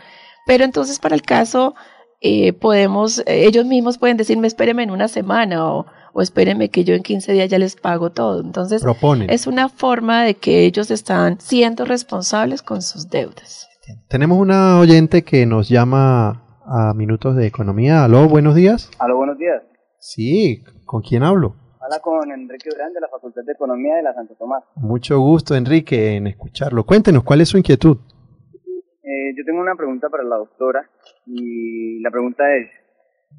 pero 0.46 0.64
entonces 0.64 0.98
para 0.98 1.14
el 1.14 1.22
caso 1.22 1.74
eh, 2.20 2.52
podemos, 2.52 3.20
eh, 3.20 3.46
ellos 3.46 3.64
mismos 3.64 3.96
pueden 3.96 4.16
decirme 4.16 4.46
espéreme 4.46 4.82
en 4.82 4.90
una 4.90 5.08
semana 5.08 5.66
o, 5.72 5.86
o 6.18 6.20
espérenme 6.20 6.68
que 6.68 6.82
yo 6.82 6.94
en 6.94 7.04
15 7.04 7.32
días 7.32 7.48
ya 7.48 7.60
les 7.60 7.76
pago 7.76 8.10
todo. 8.10 8.40
Entonces 8.40 8.84
es 9.28 9.46
una 9.46 9.68
forma 9.68 10.24
de 10.24 10.34
que 10.34 10.64
ellos 10.64 10.90
están 10.90 11.38
siendo 11.38 11.84
responsables 11.84 12.60
con 12.62 12.82
sus 12.82 13.08
deudas. 13.08 13.68
Tenemos 14.08 14.36
una 14.38 14.80
oyente 14.80 15.22
que 15.22 15.46
nos 15.46 15.68
llama 15.68 16.42
a 16.66 16.92
Minutos 16.94 17.36
de 17.36 17.46
Economía. 17.46 18.02
Aló, 18.02 18.28
buenos 18.28 18.56
días. 18.56 18.90
Aló, 18.98 19.16
buenos 19.16 19.38
días. 19.38 19.62
Sí, 20.00 20.64
¿con 20.84 21.02
quién 21.02 21.22
hablo? 21.22 21.54
Habla 21.80 22.00
con 22.00 22.32
Enrique 22.32 22.68
Durán 22.68 22.92
de 22.92 23.00
la 23.00 23.08
Facultad 23.08 23.42
de 23.44 23.52
Economía 23.52 23.94
de 23.94 24.02
la 24.02 24.12
Santo 24.12 24.34
Tomás. 24.34 24.64
Mucho 24.74 25.20
gusto, 25.20 25.54
Enrique, 25.54 26.16
en 26.16 26.26
escucharlo. 26.26 26.84
Cuéntenos, 26.84 27.22
¿cuál 27.22 27.42
es 27.42 27.48
su 27.48 27.58
inquietud? 27.58 27.96
Eh, 29.04 29.34
yo 29.36 29.44
tengo 29.46 29.60
una 29.60 29.76
pregunta 29.76 30.08
para 30.08 30.24
la 30.24 30.36
doctora 30.36 30.90
y 31.26 32.00
la 32.00 32.10
pregunta 32.10 32.42
es, 32.56 32.68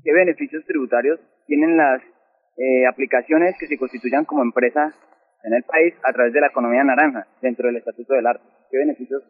¿qué 0.01 0.13
beneficios 0.13 0.63
tributarios 0.65 1.19
tienen 1.45 1.75
las 1.75 2.01
eh, 2.60 2.86
aplicaciones 2.88 3.56
que 3.60 3.68
se 3.68 3.78
constituyan 3.78 4.25
como 4.25 4.44
empresas 4.44 4.94
en 5.44 5.54
el 5.54 5.63
país 5.63 5.94
a 6.04 6.12
través 6.12 6.34
de 6.34 6.42
la 6.42 6.48
economía 6.48 6.84
naranja 6.84 7.25
dentro 7.42 7.68
del 7.68 7.78
Estatuto 7.78 8.13
del 8.13 8.28
Arte? 8.28 8.44
¿Qué 8.70 8.78
beneficios 8.78 9.24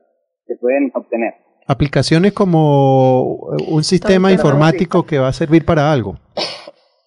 se 0.45 0.55
pueden 0.57 0.91
obtener? 0.93 1.35
Aplicaciones 1.67 2.33
como 2.33 3.35
un 3.67 3.83
sistema 3.83 4.31
informático 4.31 5.05
que 5.05 5.19
va 5.19 5.27
a 5.27 5.33
servir 5.33 5.63
para 5.63 5.91
algo. 5.91 6.17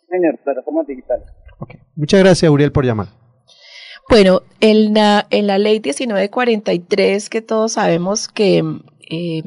Señor, 0.09 0.39
plataformas 0.45 0.87
digitales. 0.87 1.27
Muchas 1.95 2.21
gracias, 2.21 2.51
Uriel, 2.51 2.73
por 2.73 2.85
llamar. 2.85 3.09
Bueno, 4.09 4.43
en 4.61 4.95
la, 4.95 5.27
en 5.31 5.47
la 5.47 5.59
ley 5.59 5.81
1943, 5.81 7.29
que 7.29 7.43
todos 7.43 7.73
sabemos 7.73 8.29
que 8.29 8.63
eh, 9.11 9.43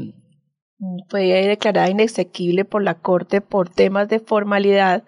fue 1.09 1.23
declarada 1.47 1.89
inexequible 1.89 2.65
por 2.65 2.83
la 2.83 2.95
Corte 2.95 3.41
por 3.41 3.69
temas 3.69 4.09
de 4.09 4.19
formalidad, 4.19 5.03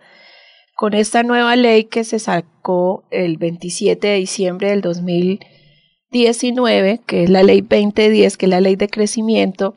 con 0.77 0.93
esta 0.93 1.23
nueva 1.23 1.55
ley 1.55 1.85
que 1.85 2.03
se 2.03 2.19
sacó 2.19 3.03
el 3.09 3.37
27 3.37 4.09
de 4.09 4.17
diciembre 4.17 4.69
del 4.69 4.81
2019, 4.81 7.01
que 7.03 7.23
es 7.23 7.31
la 7.31 7.41
ley 7.41 7.61
2010, 7.61 8.37
que 8.37 8.45
es 8.45 8.49
la 8.51 8.61
ley 8.61 8.75
de 8.75 8.87
crecimiento, 8.87 9.73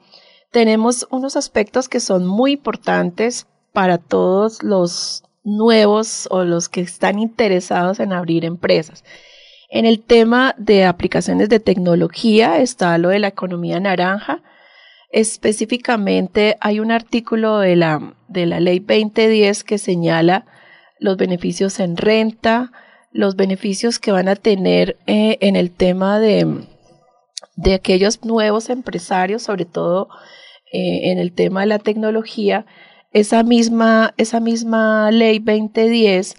tenemos 0.52 1.08
unos 1.10 1.36
aspectos 1.36 1.88
que 1.88 2.00
son 2.00 2.26
muy 2.26 2.52
importantes 2.52 3.46
para 3.72 3.96
todos 3.96 4.62
los 4.62 5.24
nuevos 5.42 6.28
o 6.30 6.44
los 6.44 6.68
que 6.68 6.82
están 6.82 7.18
interesados 7.18 7.98
en 7.98 8.12
abrir 8.12 8.44
empresas. 8.44 9.02
En 9.70 9.86
el 9.86 10.02
tema 10.02 10.54
de 10.58 10.84
aplicaciones 10.84 11.48
de 11.48 11.60
tecnología 11.60 12.58
está 12.58 12.98
lo 12.98 13.08
de 13.08 13.20
la 13.20 13.28
economía 13.28 13.80
naranja. 13.80 14.42
Específicamente 15.10 16.58
hay 16.60 16.78
un 16.78 16.92
artículo 16.92 17.60
de 17.60 17.76
la, 17.76 18.16
de 18.28 18.44
la 18.44 18.60
ley 18.60 18.80
2010 18.80 19.64
que 19.64 19.78
señala 19.78 20.44
los 21.00 21.16
beneficios 21.16 21.80
en 21.80 21.96
renta, 21.96 22.70
los 23.10 23.34
beneficios 23.34 23.98
que 23.98 24.12
van 24.12 24.28
a 24.28 24.36
tener 24.36 24.96
eh, 25.06 25.38
en 25.40 25.56
el 25.56 25.72
tema 25.72 26.20
de, 26.20 26.66
de 27.56 27.74
aquellos 27.74 28.24
nuevos 28.24 28.70
empresarios, 28.70 29.42
sobre 29.42 29.64
todo 29.64 30.08
eh, 30.72 31.10
en 31.10 31.18
el 31.18 31.32
tema 31.32 31.62
de 31.62 31.66
la 31.66 31.78
tecnología, 31.80 32.64
esa 33.12 33.42
misma, 33.42 34.14
esa 34.18 34.38
misma 34.38 35.10
ley 35.10 35.40
2010 35.40 36.36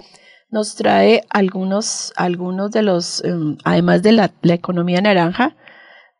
nos 0.51 0.75
trae 0.75 1.23
algunos, 1.29 2.13
algunos 2.15 2.71
de 2.71 2.81
los, 2.81 3.23
em, 3.25 3.57
además 3.63 4.03
de 4.03 4.13
la, 4.13 4.31
economía 4.43 5.01
naranja, 5.01 5.55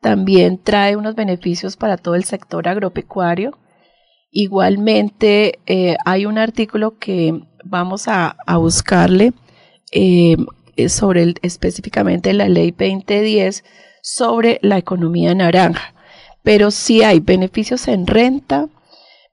también 0.01 0.61
trae 0.61 0.95
unos 0.95 1.15
beneficios 1.15 1.77
para 1.77 1.97
todo 1.97 2.15
el 2.15 2.23
sector 2.23 2.67
agropecuario. 2.67 3.57
Igualmente, 4.31 5.59
eh, 5.65 5.97
hay 6.05 6.25
un 6.25 6.37
artículo 6.37 6.97
que 6.97 7.41
vamos 7.65 8.07
a, 8.07 8.37
buscarle 8.57 9.33
em, 9.91 10.45
sobre 10.87 11.35
específicamente 11.41 12.33
la 12.33 12.47
ley 12.47 12.71
2010 12.71 13.63
sobre 14.01 14.59
la 14.61 14.77
economía 14.77 15.35
naranja. 15.35 15.93
Pero 16.43 16.71
sí 16.71 17.03
hay 17.03 17.19
beneficios 17.19 17.87
en 17.89 18.07
renta, 18.07 18.69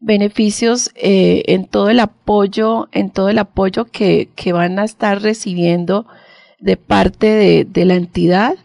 beneficios 0.00 0.90
eh, 0.96 1.42
en 1.46 1.66
todo 1.66 1.90
el 1.90 2.00
apoyo, 2.00 2.88
en 2.92 3.10
todo 3.10 3.28
el 3.28 3.38
apoyo 3.38 3.86
que, 3.86 4.28
que 4.34 4.52
van 4.52 4.78
a 4.78 4.84
estar 4.84 5.22
recibiendo 5.22 6.06
de 6.58 6.76
parte 6.76 7.64
de, 7.64 7.84
la 7.84 7.94
entidad. 7.94 8.56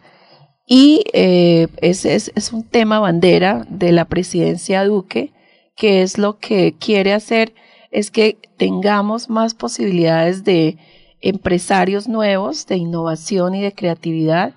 Y 0.66 1.04
eh, 1.14 1.68
ese 1.78 2.16
es, 2.16 2.32
es, 2.36 2.54
un 2.54 2.64
tema 2.64 3.00
bandera 3.00 3.66
de 3.70 3.92
la 3.92 4.06
presidencia 4.06 4.84
Duque, 4.84 5.32
que 5.76 6.02
es 6.02 6.18
lo 6.18 6.38
que 6.38 6.76
quiere 6.78 7.14
hacer, 7.14 7.54
es 7.92 8.12
que 8.12 8.38
tengamos 8.58 9.30
más 9.30 9.54
posibilidades 9.54 10.44
de 10.44 10.78
empresarios 11.22 12.08
nuevos, 12.08 12.66
de 12.68 12.78
innovación 12.78 13.56
y 13.56 13.62
de 13.62 13.74
creatividad, 13.74 14.56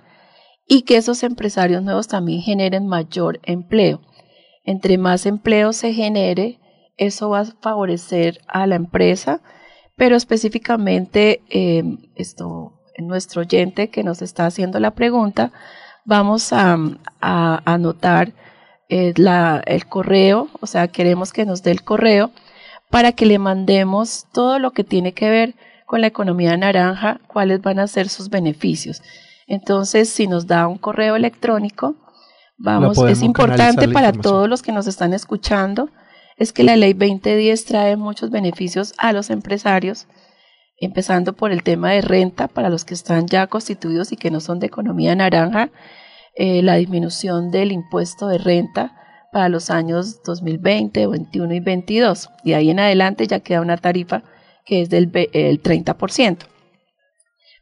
y 0.67 0.83
que 0.83 0.97
esos 0.97 1.23
empresarios 1.23 1.83
nuevos 1.83 2.09
también 2.09 2.43
generen 2.43 2.87
mayor 2.87 3.41
empleo. 3.45 4.01
Entre 4.65 4.99
más 4.99 5.27
empleo 5.27 5.73
se 5.73 5.93
genere, 5.93 6.59
eso 6.97 7.31
va 7.31 7.41
a 7.41 7.45
favorecer 7.45 8.41
a 8.49 8.67
la 8.67 8.75
empresa, 8.75 9.43
pero 9.97 10.17
específicamente 10.17 11.43
eh, 11.49 11.85
nuestro 12.99 13.43
oyente 13.43 13.91
que 13.91 14.03
nos 14.03 14.23
está 14.23 14.47
haciendo 14.47 14.81
la 14.81 14.93
pregunta, 14.93 15.53
vamos 16.05 16.53
a, 16.53 16.79
anotar 17.21 18.33
eh, 18.89 19.15
el 19.67 19.87
correo, 19.87 20.49
o 20.61 20.67
sea, 20.67 20.89
queremos 20.89 21.33
que 21.33 21.45
nos 21.45 21.63
dé 21.63 21.73
el 21.73 21.83
correo 21.83 22.31
para 22.91 23.13
que 23.13 23.27
le 23.27 23.39
mandemos 23.39 24.27
todo 24.33 24.59
lo 24.59 24.71
que 24.71 24.85
tiene 24.85 25.13
que 25.13 25.29
ver 25.29 25.55
con 25.87 26.01
la 26.01 26.07
economía 26.09 26.57
naranja, 26.57 27.21
cuáles 27.27 27.63
van 27.63 27.79
a 27.79 27.87
ser 27.87 28.09
sus 28.09 28.29
beneficios. 28.29 29.03
Entonces, 29.47 30.09
si 30.09 30.27
nos 30.27 30.47
da 30.47 30.67
un 30.67 30.79
correo 30.79 31.17
electrónico, 31.17 31.95
vamos, 32.59 32.99
es 32.99 33.23
importante 33.23 33.89
para 33.89 34.13
todos 34.13 34.49
los 34.49 34.63
que 34.63 34.73
nos 34.73 34.87
están 34.87 35.15
escuchando, 35.15 35.89
es 36.37 36.53
que 36.53 36.65
la 36.65 36.77
ley 36.77 36.93
2010 36.93 37.65
trae 37.65 37.97
muchos 37.97 38.31
beneficios 38.31 38.93
a 38.99 39.13
los 39.13 39.31
empresarios, 39.31 40.07
empezando 40.79 41.33
por 41.33 41.53
el 41.53 41.63
tema 41.63 41.93
de 41.93 42.03
renta 42.03 42.49
para 42.49 42.69
los 42.69 42.85
que 42.85 42.95
están 42.95 43.27
ya 43.27 43.47
constituidos 43.47 44.13
y 44.13 44.17
que 44.17 44.31
no 44.31 44.41
son 44.41 44.59
de 44.59 44.67
economía 44.67 45.15
naranja, 45.15 45.71
eh, 46.37 46.63
la 46.63 46.77
disminución 46.77 47.51
del 47.51 47.73
impuesto 47.73 48.29
de 48.29 48.39
renta 48.39 48.95
para 49.33 49.49
los 49.49 49.71
años 49.71 50.23
2020, 50.23 51.07
21 51.07 51.55
y 51.55 51.61
22. 51.61 52.31
Y 52.45 52.53
ahí 52.53 52.71
en 52.71 52.81
adelante 52.81 53.27
ya 53.27 53.41
queda 53.41 53.61
una 53.61 53.79
tarifa 53.79 54.23
que 54.65 54.83
es 54.83 54.91
del 54.91 55.11
el 55.33 55.63
30%. 55.63 56.39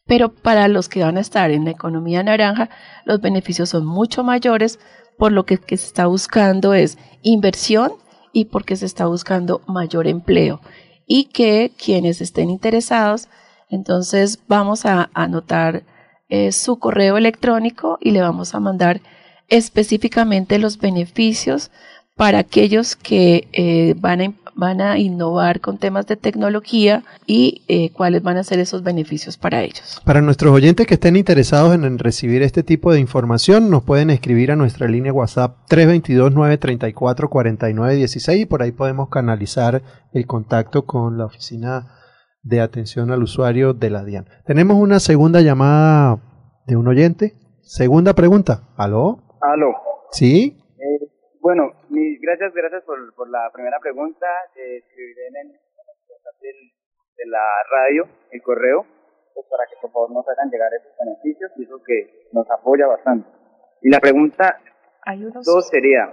Pero 0.06 0.34
para 0.34 0.68
los 0.68 0.88
que 0.88 1.02
van 1.02 1.16
a 1.16 1.20
estar 1.20 1.50
en 1.50 1.64
la 1.64 1.70
economía 1.70 2.22
naranja, 2.22 2.68
los 3.04 3.20
beneficios 3.20 3.70
son 3.70 3.86
mucho 3.86 4.22
mayores, 4.22 4.78
por 5.18 5.32
lo 5.32 5.46
que, 5.46 5.56
se 5.56 5.74
está 5.74 6.06
buscando 6.06 6.74
es 6.74 6.98
inversión 7.22 7.92
y 8.32 8.46
porque 8.46 8.76
se 8.76 8.86
está 8.86 9.06
buscando 9.06 9.62
mayor 9.66 10.06
empleo. 10.06 10.60
Y 11.06 11.26
que 11.26 11.72
quienes 11.76 12.20
estén 12.20 12.50
interesados, 12.50 13.28
entonces 13.70 14.40
vamos 14.48 14.84
a 14.84 15.10
anotar 15.14 15.84
eh, 16.28 16.52
su 16.52 16.78
correo 16.78 17.16
electrónico 17.16 17.98
y 18.00 18.12
le 18.12 18.20
vamos 18.20 18.54
a 18.54 18.60
mandar 18.60 19.00
específicamente 19.48 20.58
los 20.58 20.78
beneficios 20.78 21.70
para 22.16 22.38
aquellos 22.38 22.96
que 22.96 23.48
eh, 23.52 23.94
van, 23.98 24.22
a, 24.22 24.32
van 24.54 24.80
a 24.80 24.98
innovar 24.98 25.60
con 25.60 25.76
temas 25.78 26.06
de 26.06 26.16
tecnología 26.16 27.02
y 27.26 27.62
eh, 27.68 27.90
cuáles 27.90 28.22
van 28.22 28.36
a 28.36 28.44
ser 28.44 28.60
esos 28.60 28.84
beneficios 28.84 29.36
para 29.36 29.62
ellos. 29.62 30.00
Para 30.04 30.22
nuestros 30.22 30.52
oyentes 30.52 30.86
que 30.86 30.94
estén 30.94 31.16
interesados 31.16 31.74
en, 31.74 31.98
recibir 31.98 32.42
este 32.42 32.62
tipo 32.62 32.92
de 32.92 33.00
información, 33.00 33.68
nos 33.68 33.82
pueden 33.82 34.10
escribir 34.10 34.52
a 34.52 34.56
nuestra 34.56 34.86
línea 34.86 35.12
WhatsApp 35.12 35.56
322-934-4916 35.68 38.40
y 38.40 38.46
por 38.46 38.62
ahí 38.62 38.70
podemos 38.70 39.08
canalizar 39.08 39.82
el 40.12 40.24
contacto 40.26 40.86
con 40.86 41.18
la 41.18 41.24
oficina 41.26 42.03
de 42.44 42.60
atención 42.60 43.10
al 43.10 43.22
usuario 43.22 43.72
de 43.72 43.90
la 43.90 44.04
DIAN. 44.04 44.26
Tenemos 44.46 44.76
una 44.76 45.00
segunda 45.00 45.40
llamada 45.40 46.18
de 46.66 46.76
un 46.76 46.86
oyente. 46.86 47.32
Segunda 47.62 48.12
pregunta. 48.12 48.68
¿Aló? 48.76 49.18
Aló. 49.40 49.74
¿Sí? 50.12 50.56
Eh, 50.78 51.08
bueno, 51.40 51.72
gracias, 52.20 52.52
gracias 52.54 52.84
por, 52.84 53.14
por 53.14 53.28
la 53.30 53.50
primera 53.52 53.78
pregunta. 53.80 54.26
Eh, 54.56 54.76
escribiré 54.78 55.28
en 55.28 55.36
el 55.50 55.64
de 57.16 57.26
la 57.26 57.46
radio, 57.70 58.06
el 58.30 58.42
correo, 58.42 58.84
pues 59.34 59.46
para 59.50 59.64
que 59.68 59.76
por 59.80 59.92
favor 59.92 60.10
nos 60.12 60.28
hagan 60.28 60.50
llegar 60.50 60.70
esos 60.74 60.92
beneficios 60.98 61.50
y 61.56 61.64
eso 61.64 61.80
que 61.82 62.28
nos 62.32 62.50
apoya 62.50 62.86
bastante. 62.86 63.28
Y 63.82 63.90
la 63.90 64.00
pregunta 64.00 64.58
dos 65.44 65.68
sería, 65.68 66.12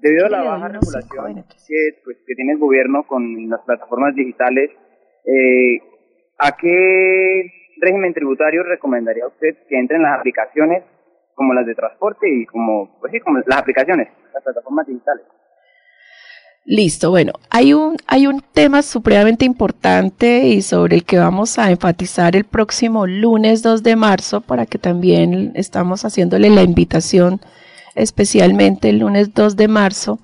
debido 0.00 0.26
a 0.26 0.30
la 0.30 0.42
baja 0.42 0.68
regulación 0.68 1.44
que, 1.66 2.00
pues, 2.04 2.18
que 2.26 2.34
tiene 2.34 2.52
el 2.52 2.58
gobierno 2.58 3.06
con 3.06 3.48
las 3.48 3.60
plataformas 3.62 4.14
digitales, 4.14 4.70
eh, 5.24 5.78
¿a 6.38 6.56
qué 6.56 7.50
régimen 7.80 8.14
tributario 8.14 8.62
recomendaría 8.62 9.26
usted 9.26 9.56
que 9.68 9.78
entren 9.78 10.02
las 10.02 10.18
aplicaciones 10.18 10.84
como 11.34 11.52
las 11.52 11.66
de 11.66 11.74
transporte 11.74 12.26
y 12.28 12.46
como, 12.46 12.98
pues 13.00 13.12
sí, 13.12 13.20
como 13.20 13.38
las 13.46 13.58
aplicaciones, 13.58 14.08
las 14.32 14.42
plataformas 14.42 14.86
digitales. 14.86 15.24
Listo, 16.66 17.10
bueno, 17.10 17.32
hay 17.50 17.74
un, 17.74 17.96
hay 18.06 18.26
un 18.26 18.40
tema 18.40 18.80
supremamente 18.80 19.44
importante 19.44 20.46
y 20.46 20.62
sobre 20.62 20.96
el 20.96 21.04
que 21.04 21.18
vamos 21.18 21.58
a 21.58 21.70
enfatizar 21.70 22.36
el 22.36 22.44
próximo 22.44 23.06
lunes 23.06 23.62
2 23.62 23.82
de 23.82 23.96
marzo 23.96 24.40
para 24.40 24.64
que 24.64 24.78
también 24.78 25.52
estamos 25.56 26.06
haciéndole 26.06 26.48
la 26.48 26.62
invitación 26.62 27.40
especialmente 27.94 28.88
el 28.88 29.00
lunes 29.00 29.34
2 29.34 29.56
de 29.56 29.68
marzo. 29.68 30.18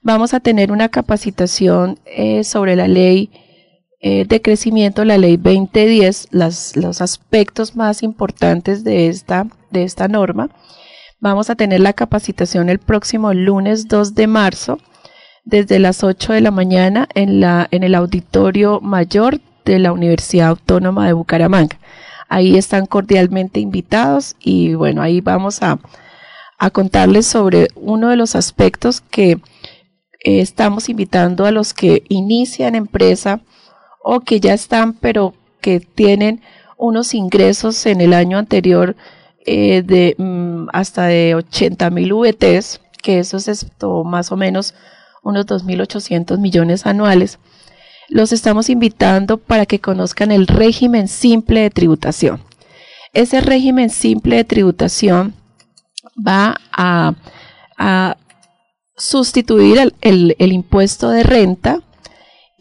Vamos 0.00 0.32
a 0.32 0.40
tener 0.40 0.72
una 0.72 0.88
capacitación 0.88 1.98
eh, 2.06 2.42
sobre 2.42 2.74
la 2.74 2.88
ley 2.88 3.30
eh, 4.04 4.24
de 4.26 4.42
crecimiento, 4.42 5.04
la 5.04 5.16
ley 5.16 5.36
2010, 5.36 6.28
las, 6.32 6.76
los 6.76 7.00
aspectos 7.00 7.76
más 7.76 8.02
importantes 8.02 8.82
de 8.82 9.06
esta, 9.06 9.46
de 9.70 9.84
esta 9.84 10.08
norma. 10.08 10.50
Vamos 11.20 11.50
a 11.50 11.54
tener 11.54 11.78
la 11.78 11.92
capacitación 11.92 12.68
el 12.68 12.80
próximo 12.80 13.32
lunes 13.32 13.86
2 13.86 14.16
de 14.16 14.26
marzo 14.26 14.78
desde 15.44 15.78
las 15.78 16.02
8 16.02 16.32
de 16.32 16.40
la 16.40 16.50
mañana 16.50 17.08
en, 17.14 17.40
la, 17.40 17.68
en 17.70 17.84
el 17.84 17.94
auditorio 17.94 18.80
mayor 18.80 19.38
de 19.64 19.78
la 19.78 19.92
Universidad 19.92 20.48
Autónoma 20.48 21.06
de 21.06 21.12
Bucaramanga. 21.12 21.78
Ahí 22.28 22.56
están 22.58 22.86
cordialmente 22.86 23.60
invitados 23.60 24.34
y 24.40 24.74
bueno, 24.74 25.00
ahí 25.00 25.20
vamos 25.20 25.62
a, 25.62 25.78
a 26.58 26.70
contarles 26.70 27.26
sobre 27.26 27.68
uno 27.76 28.08
de 28.08 28.16
los 28.16 28.34
aspectos 28.34 29.00
que 29.00 29.30
eh, 29.30 29.38
estamos 30.40 30.88
invitando 30.88 31.44
a 31.44 31.52
los 31.52 31.72
que 31.72 32.02
inician 32.08 32.74
empresa 32.74 33.42
o 34.02 34.20
que 34.20 34.40
ya 34.40 34.54
están 34.54 34.92
pero 34.94 35.34
que 35.60 35.80
tienen 35.80 36.42
unos 36.76 37.14
ingresos 37.14 37.86
en 37.86 38.00
el 38.00 38.12
año 38.12 38.38
anterior 38.38 38.96
eh, 39.46 39.82
de 39.82 40.14
mm, 40.18 40.68
hasta 40.72 41.06
de 41.06 41.34
80 41.34 41.90
mil 41.90 42.12
VTs, 42.12 42.80
que 43.02 43.20
eso 43.20 43.36
es 43.36 43.48
esto, 43.48 44.04
más 44.04 44.32
o 44.32 44.36
menos 44.36 44.74
unos 45.22 45.46
2.800 45.46 46.38
millones 46.38 46.86
anuales, 46.86 47.38
los 48.08 48.32
estamos 48.32 48.68
invitando 48.68 49.38
para 49.38 49.64
que 49.64 49.80
conozcan 49.80 50.32
el 50.32 50.46
régimen 50.46 51.08
simple 51.08 51.60
de 51.60 51.70
tributación. 51.70 52.42
Ese 53.12 53.40
régimen 53.40 53.90
simple 53.90 54.36
de 54.36 54.44
tributación 54.44 55.34
va 56.16 56.56
a, 56.72 57.14
sustituir 58.94 59.92
el 60.00 60.52
impuesto 60.52 61.10
de 61.10 61.24
renta 61.24 61.80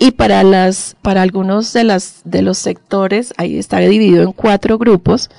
y 0.02 0.10
para, 0.10 0.42
las, 0.42 0.96
para 1.04 1.22
algunos 1.22 1.74
de, 1.74 1.84
las, 1.84 2.22
de 2.24 2.42
los 2.42 2.58
sectores, 2.58 3.36
ahí 3.38 3.60
está 3.60 3.78
dividido 3.78 4.24
en 4.24 4.32
cuatro 4.32 4.80
grupos, 4.80 5.30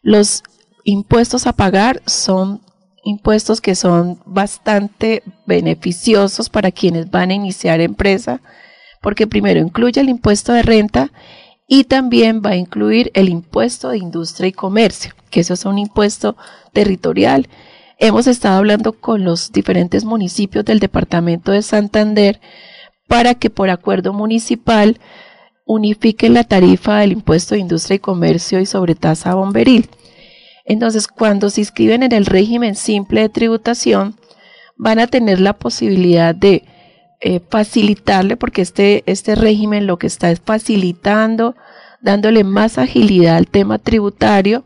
los 0.00 0.42
impuestos 0.82 1.46
a 1.46 1.52
pagar 1.52 2.00
son 2.06 2.62
impuestos 3.04 3.60
que 3.60 3.74
son 3.74 4.18
bastante 4.24 5.22
beneficiosos 5.44 6.48
para 6.48 6.72
quienes 6.72 7.10
van 7.10 7.32
a 7.32 7.34
iniciar 7.34 7.82
empresa, 7.82 8.40
porque 9.02 9.26
primero 9.26 9.60
incluye 9.60 10.00
el 10.00 10.08
impuesto 10.08 10.54
de 10.54 10.62
renta 10.62 11.12
y 11.66 11.84
también 11.84 12.40
va 12.40 12.52
a 12.52 12.56
incluir 12.56 13.10
el 13.12 13.28
impuesto 13.28 13.90
de 13.90 13.98
industria 13.98 14.48
y 14.48 14.52
comercio, 14.52 15.12
que 15.28 15.40
eso 15.40 15.52
es 15.52 15.66
un 15.66 15.76
impuesto 15.76 16.34
territorial. 16.72 17.46
Hemos 17.98 18.26
estado 18.26 18.56
hablando 18.56 18.94
con 18.94 19.22
los 19.24 19.52
diferentes 19.52 20.06
municipios 20.06 20.64
del 20.64 20.78
departamento 20.78 21.52
de 21.52 21.60
Santander 21.60 22.40
para 23.08 23.34
que 23.34 23.50
por 23.50 23.70
acuerdo 23.70 24.12
municipal 24.12 25.00
unifiquen 25.64 26.34
la 26.34 26.44
tarifa 26.44 26.98
del 26.98 27.12
impuesto 27.12 27.54
de 27.54 27.60
industria 27.60 27.96
y 27.96 28.00
comercio 28.00 28.60
y 28.60 28.66
sobre 28.66 28.94
tasa 28.94 29.34
bomberil. 29.34 29.88
Entonces, 30.64 31.08
cuando 31.08 31.50
se 31.50 31.62
inscriben 31.62 32.02
en 32.02 32.12
el 32.12 32.26
régimen 32.26 32.74
simple 32.74 33.22
de 33.22 33.28
tributación, 33.28 34.16
van 34.76 34.98
a 34.98 35.06
tener 35.06 35.40
la 35.40 35.54
posibilidad 35.54 36.34
de 36.34 36.64
eh, 37.20 37.40
facilitarle, 37.48 38.36
porque 38.36 38.62
este, 38.62 39.02
este 39.06 39.34
régimen 39.34 39.86
lo 39.86 39.98
que 39.98 40.06
está 40.06 40.30
es 40.30 40.40
facilitando, 40.40 41.56
dándole 42.00 42.44
más 42.44 42.78
agilidad 42.78 43.36
al 43.36 43.48
tema 43.48 43.78
tributario 43.78 44.64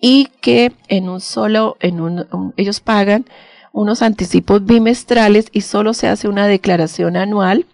y 0.00 0.28
que 0.40 0.72
en 0.88 1.08
un 1.08 1.20
solo, 1.20 1.76
en 1.80 2.00
un, 2.00 2.52
ellos 2.56 2.80
pagan 2.80 3.26
unos 3.72 4.02
anticipos 4.02 4.64
bimestrales 4.64 5.46
y 5.52 5.62
solo 5.62 5.94
se 5.94 6.08
hace 6.08 6.28
una 6.28 6.46
declaración 6.46 7.16
anual. 7.16 7.66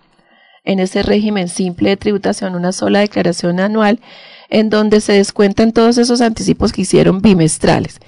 En 0.64 0.80
ese 0.80 1.02
régimen 1.02 1.48
simple 1.48 1.90
de 1.90 1.96
tributación, 1.96 2.54
una 2.54 2.72
sola 2.72 3.00
declaración 3.00 3.60
anual, 3.60 4.00
en 4.48 4.68
donde 4.70 5.00
se 5.00 5.12
descuentan 5.12 5.72
todos 5.72 5.98
esos 5.98 6.20
anticipos 6.20 6.72
que 6.72 6.82
hicieron 6.82 7.22
bimestrales. 7.22 8.00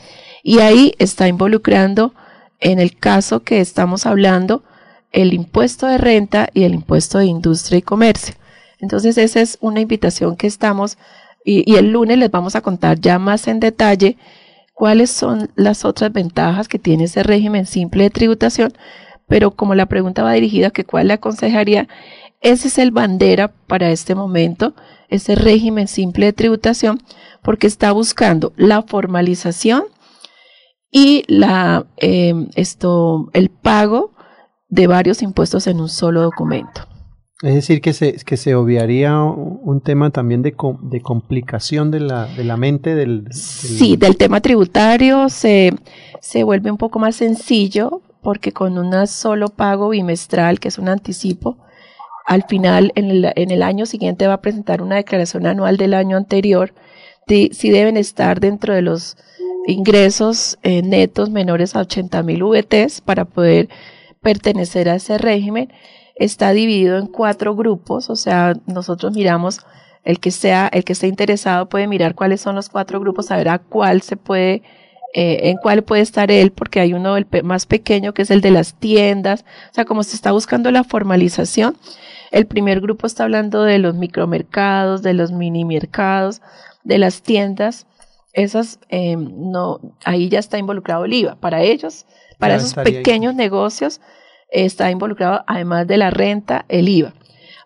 Y 0.42 0.58
ahí 0.58 0.94
está 0.98 1.28
involucrando, 1.28 2.14
en 2.60 2.78
el 2.78 2.96
caso 2.96 3.40
que 3.40 3.60
estamos 3.60 4.06
hablando, 4.06 4.64
el 5.12 5.32
impuesto 5.32 5.86
de 5.86 5.98
renta 5.98 6.48
y 6.52 6.64
el 6.64 6.74
impuesto 6.74 7.18
de 7.18 7.26
industria 7.26 7.78
y 7.78 7.82
comercio. 7.82 8.34
Entonces 8.80 9.18
esa 9.18 9.40
es 9.40 9.58
una 9.60 9.80
invitación 9.80 10.36
que 10.36 10.46
estamos, 10.46 10.98
y, 11.44 11.76
el 11.76 11.92
lunes 11.92 12.18
les 12.18 12.30
vamos 12.30 12.56
a 12.56 12.60
contar 12.60 13.00
ya 13.00 13.18
más 13.18 13.48
en 13.48 13.60
detalle 13.60 14.18
cuáles 14.78 15.10
son 15.10 15.50
las 15.56 15.84
otras 15.84 16.12
ventajas 16.12 16.68
que 16.68 16.78
tiene 16.78 17.04
ese 17.04 17.24
régimen 17.24 17.66
simple 17.66 18.04
de 18.04 18.10
tributación, 18.10 18.72
pero 19.26 19.50
como 19.50 19.74
la 19.74 19.86
pregunta 19.86 20.22
va 20.22 20.32
dirigida 20.34 20.70
que 20.70 20.84
cuál 20.84 21.08
le 21.08 21.14
aconsejaría, 21.14 21.88
ese 22.40 22.68
es 22.68 22.78
el 22.78 22.92
bandera 22.92 23.48
para 23.66 23.90
este 23.90 24.14
momento, 24.14 24.74
ese 25.08 25.34
régimen 25.34 25.88
simple 25.88 26.26
de 26.26 26.32
tributación, 26.32 27.02
porque 27.42 27.66
está 27.66 27.90
buscando 27.90 28.52
la 28.56 28.82
formalización 28.82 29.82
y 30.92 31.24
la, 31.26 31.86
eh, 31.96 32.46
esto, 32.54 33.30
el 33.32 33.50
pago 33.50 34.12
de 34.68 34.86
varios 34.86 35.22
impuestos 35.22 35.66
en 35.66 35.80
un 35.80 35.88
solo 35.88 36.22
documento. 36.22 36.86
Es 37.42 37.54
decir, 37.54 37.80
que 37.80 37.92
se, 37.92 38.14
que 38.14 38.36
se 38.36 38.56
obviaría 38.56 39.20
un 39.22 39.80
tema 39.80 40.10
también 40.10 40.42
de, 40.42 40.56
de 40.82 41.00
complicación 41.00 41.92
de 41.92 42.00
la, 42.00 42.26
de 42.26 42.42
la 42.42 42.56
mente 42.56 42.96
del, 42.96 43.28
Sí, 43.32 43.96
del 43.96 44.16
tema 44.16 44.40
tributario 44.40 45.28
se, 45.28 45.72
se 46.20 46.42
vuelve 46.42 46.72
un 46.72 46.78
poco 46.78 46.98
más 46.98 47.14
sencillo 47.14 48.02
porque 48.22 48.52
con 48.52 48.76
un 48.76 49.06
solo 49.06 49.50
pago 49.50 49.90
bimestral, 49.90 50.58
que 50.58 50.68
es 50.68 50.78
un 50.78 50.88
anticipo, 50.88 51.58
al 52.26 52.42
final, 52.42 52.92
en 52.96 53.10
el, 53.10 53.32
en 53.36 53.50
el 53.50 53.62
año 53.62 53.86
siguiente 53.86 54.26
va 54.26 54.34
a 54.34 54.40
presentar 54.42 54.82
una 54.82 54.96
declaración 54.96 55.46
anual 55.46 55.76
del 55.76 55.94
año 55.94 56.16
anterior, 56.16 56.74
si 57.26 57.70
deben 57.70 57.96
estar 57.96 58.40
dentro 58.40 58.74
de 58.74 58.82
los 58.82 59.16
ingresos 59.66 60.58
eh, 60.62 60.82
netos 60.82 61.30
menores 61.30 61.76
a 61.76 61.80
80 61.80 62.22
mil 62.22 62.42
VTs 62.42 63.00
para 63.00 63.24
poder 63.26 63.68
pertenecer 64.20 64.88
a 64.88 64.96
ese 64.96 65.18
régimen 65.18 65.72
está 66.18 66.52
dividido 66.52 66.98
en 66.98 67.06
cuatro 67.06 67.54
grupos, 67.54 68.10
o 68.10 68.16
sea, 68.16 68.54
nosotros 68.66 69.14
miramos 69.14 69.60
el 70.04 70.20
que 70.20 70.30
sea, 70.30 70.68
el 70.72 70.84
que 70.84 70.92
esté 70.92 71.06
interesado 71.06 71.68
puede 71.68 71.86
mirar 71.86 72.14
cuáles 72.14 72.40
son 72.40 72.54
los 72.54 72.68
cuatro 72.68 73.00
grupos, 73.00 73.26
saber 73.26 73.48
a 73.48 73.58
cuál 73.58 74.02
se 74.02 74.16
puede, 74.16 74.62
eh, 75.14 75.50
en 75.50 75.58
cuál 75.58 75.82
puede 75.82 76.02
estar 76.02 76.30
él, 76.30 76.50
porque 76.50 76.80
hay 76.80 76.92
uno 76.92 77.16
el 77.16 77.26
más 77.44 77.66
pequeño 77.66 78.14
que 78.14 78.22
es 78.22 78.30
el 78.30 78.40
de 78.40 78.50
las 78.50 78.74
tiendas, 78.74 79.44
o 79.70 79.74
sea, 79.74 79.84
como 79.84 80.02
se 80.02 80.16
está 80.16 80.32
buscando 80.32 80.70
la 80.70 80.84
formalización, 80.84 81.76
el 82.30 82.46
primer 82.46 82.80
grupo 82.80 83.06
está 83.06 83.24
hablando 83.24 83.62
de 83.62 83.78
los 83.78 83.94
micromercados, 83.94 85.02
de 85.02 85.14
los 85.14 85.32
mini 85.32 85.64
mercados, 85.64 86.42
de 86.84 86.98
las 86.98 87.22
tiendas, 87.22 87.86
esas 88.32 88.78
eh, 88.88 89.16
no, 89.16 89.80
ahí 90.04 90.28
ya 90.28 90.38
está 90.38 90.58
involucrado 90.58 91.04
el 91.04 91.12
IVA. 91.12 91.36
Para 91.36 91.62
ellos, 91.62 92.06
para 92.38 92.56
esos 92.56 92.74
pequeños 92.74 93.34
negocios, 93.34 94.00
está 94.48 94.90
involucrado, 94.90 95.44
además 95.46 95.86
de 95.86 95.96
la 95.96 96.10
renta, 96.10 96.64
el 96.68 96.88
IVA. 96.88 97.14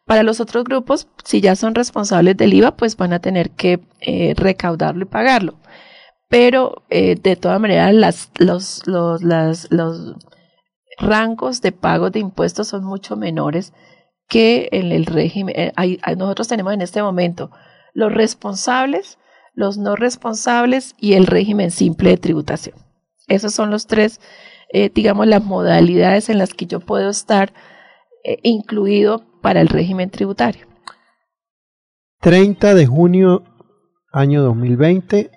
Para 0.04 0.22
los 0.22 0.40
otros 0.40 0.64
grupos, 0.64 1.08
si 1.24 1.40
ya 1.40 1.54
son 1.56 1.74
responsables 1.74 2.36
del 2.36 2.54
IVA, 2.54 2.76
pues 2.76 2.96
van 2.96 3.12
a 3.12 3.20
tener 3.20 3.50
que 3.50 3.80
eh, 4.00 4.34
recaudarlo 4.36 5.02
y 5.02 5.08
pagarlo. 5.08 5.54
Pero 6.28 6.82
eh, 6.90 7.14
de 7.14 7.36
todas 7.36 7.60
maneras, 7.60 7.94
las, 7.94 8.30
los, 8.38 8.86
los, 8.86 9.22
los 9.22 10.16
rangos 10.98 11.60
de 11.60 11.72
pago 11.72 12.10
de 12.10 12.20
impuestos 12.20 12.68
son 12.68 12.84
mucho 12.84 13.16
menores 13.16 13.72
que 14.28 14.68
en 14.72 14.92
el 14.92 15.06
régimen. 15.06 15.54
Eh, 15.56 15.98
nosotros 16.16 16.48
tenemos 16.48 16.72
en 16.72 16.80
este 16.80 17.02
momento 17.02 17.50
los 17.92 18.12
responsables, 18.12 19.18
los 19.54 19.78
no 19.78 19.94
responsables 19.94 20.94
y 20.98 21.12
el 21.14 21.26
régimen 21.26 21.70
simple 21.70 22.10
de 22.10 22.16
tributación. 22.16 22.76
Esos 23.28 23.54
son 23.54 23.70
los 23.70 23.86
tres 23.86 24.20
eh, 24.72 24.90
digamos, 24.92 25.26
las 25.26 25.44
modalidades 25.44 26.28
en 26.28 26.38
las 26.38 26.54
que 26.54 26.66
yo 26.66 26.80
puedo 26.80 27.10
estar 27.10 27.52
eh, 28.24 28.38
incluido 28.42 29.24
para 29.40 29.60
el 29.60 29.68
régimen 29.68 30.10
tributario. 30.10 30.66
30 32.20 32.74
de 32.74 32.86
junio 32.86 33.44
año 34.12 34.42
2020, 34.42 35.30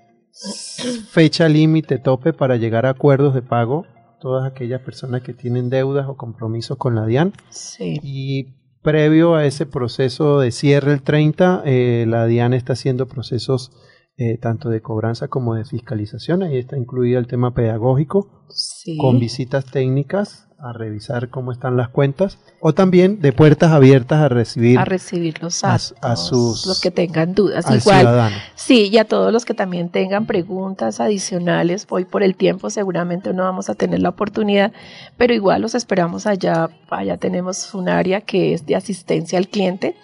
fecha 1.10 1.50
límite 1.50 1.98
tope 1.98 2.34
para 2.34 2.58
llegar 2.58 2.86
a 2.86 2.92
acuerdos 2.92 3.34
de 3.34 3.42
pago 3.42 3.86
todas 4.26 4.52
aquellas 4.52 4.82
personas 4.82 5.22
que 5.22 5.34
tienen 5.34 5.70
deudas 5.70 6.08
o 6.08 6.18
compromisos 6.18 6.78
con 6.78 6.96
la 6.96 7.06
DIAN. 7.06 7.34
Sí. 7.50 8.00
Y 8.02 8.56
previo 8.82 9.36
a 9.36 9.46
ese 9.46 9.66
proceso 9.66 10.40
de 10.40 10.52
cierre 10.52 10.94
el 10.94 11.04
30, 11.04 11.62
eh, 11.66 12.06
la 12.08 12.26
DIAN 12.26 12.54
está 12.54 12.74
haciendo 12.74 13.08
procesos 13.08 13.72
eh, 14.18 14.38
tanto 14.38 14.70
de 14.70 14.82
cobranza 14.82 15.28
como 15.28 15.56
de 15.56 15.66
fiscalización. 15.66 16.44
Ahí 16.44 16.58
está 16.58 16.78
incluido 16.78 17.20
el 17.20 17.28
tema 17.28 17.54
pedagógico, 17.54 18.30
con 18.98 19.20
visitas 19.20 19.66
técnicas 19.66 20.48
a 20.58 20.72
revisar 20.72 21.30
cómo 21.30 21.52
están 21.52 21.76
las 21.76 21.90
cuentas, 21.90 22.40
o 22.62 22.74
también 22.74 23.20
de 23.20 23.34
puertas 23.34 23.72
abiertas 23.72 24.22
a 24.22 24.30
recibir 24.30 24.80
a 24.80 24.86
recibir 24.86 25.44
los 25.44 25.64
a, 25.66 25.78
sus 25.78 26.66
los 26.66 26.80
que 26.80 26.92
tengan 26.92 27.36
dudas. 27.36 27.70
Igual, 27.70 28.32
sí, 28.56 28.88
y 28.88 28.98
a 28.98 29.06
todos 29.06 29.34
los 29.34 29.44
que 29.44 29.54
también 29.54 29.90
tengan 29.90 30.26
preguntas 30.26 31.02
adicionales. 31.02 31.86
Hoy 31.90 32.06
por 32.06 32.24
el 32.24 32.36
tiempo 32.36 32.70
seguramente 32.70 33.34
no 33.34 33.44
vamos 33.44 33.70
a 33.70 33.76
tener 33.76 34.00
la 34.00 34.10
oportunidad, 34.10 34.72
pero 35.18 35.34
igual 35.34 35.62
los 35.62 35.76
esperamos 35.76 36.26
allá. 36.26 36.70
Allá 36.90 37.18
tenemos 37.18 37.74
un 37.74 37.90
área 37.90 38.22
que 38.22 38.54
es 38.54 38.66
de 38.66 38.78
asistencia 38.78 39.38
al 39.38 39.50
cliente 39.50 39.96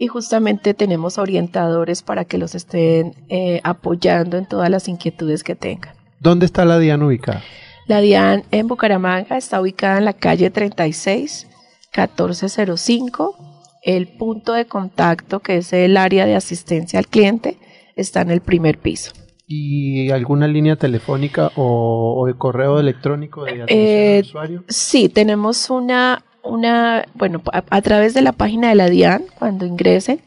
y 0.00 0.06
justamente 0.06 0.72
tenemos 0.72 1.18
orientadores 1.18 2.02
para 2.02 2.24
que 2.24 2.38
los 2.38 2.54
estén 2.54 3.14
eh, 3.28 3.60
apoyando 3.64 4.38
en 4.38 4.46
todas 4.46 4.70
las 4.70 4.88
inquietudes 4.88 5.44
que 5.44 5.54
tengan. 5.54 5.94
¿Dónde 6.20 6.46
está 6.46 6.64
la 6.64 6.78
DIAN 6.78 7.02
ubicada? 7.02 7.42
La 7.86 8.00
DIAN 8.00 8.44
en 8.50 8.66
Bucaramanga 8.66 9.36
está 9.36 9.60
ubicada 9.60 9.98
en 9.98 10.06
la 10.06 10.14
calle 10.14 10.48
36, 10.48 11.46
1405. 11.94 13.36
El 13.82 14.08
punto 14.08 14.54
de 14.54 14.64
contacto, 14.64 15.40
que 15.40 15.58
es 15.58 15.70
el 15.74 15.98
área 15.98 16.24
de 16.24 16.34
asistencia 16.34 16.98
al 16.98 17.06
cliente, 17.06 17.58
está 17.94 18.22
en 18.22 18.30
el 18.30 18.40
primer 18.40 18.78
piso. 18.78 19.12
¿Y 19.46 20.10
alguna 20.12 20.48
línea 20.48 20.76
telefónica 20.76 21.52
o, 21.56 22.24
de 22.26 22.34
correo 22.38 22.80
electrónico 22.80 23.44
de 23.44 23.64
atención 23.64 23.78
eh, 23.78 24.20
usuario? 24.22 24.64
Sí, 24.68 25.10
tenemos 25.10 25.68
una 25.68 26.24
una, 26.42 27.06
bueno, 27.14 27.42
a, 27.52 27.82
través 27.82 28.14
de 28.14 28.22
la 28.22 28.32
página 28.32 28.68
de 28.68 28.74
la 28.74 28.88
DIAN, 28.88 29.24
cuando 29.38 29.66
ingresen, 29.66 30.20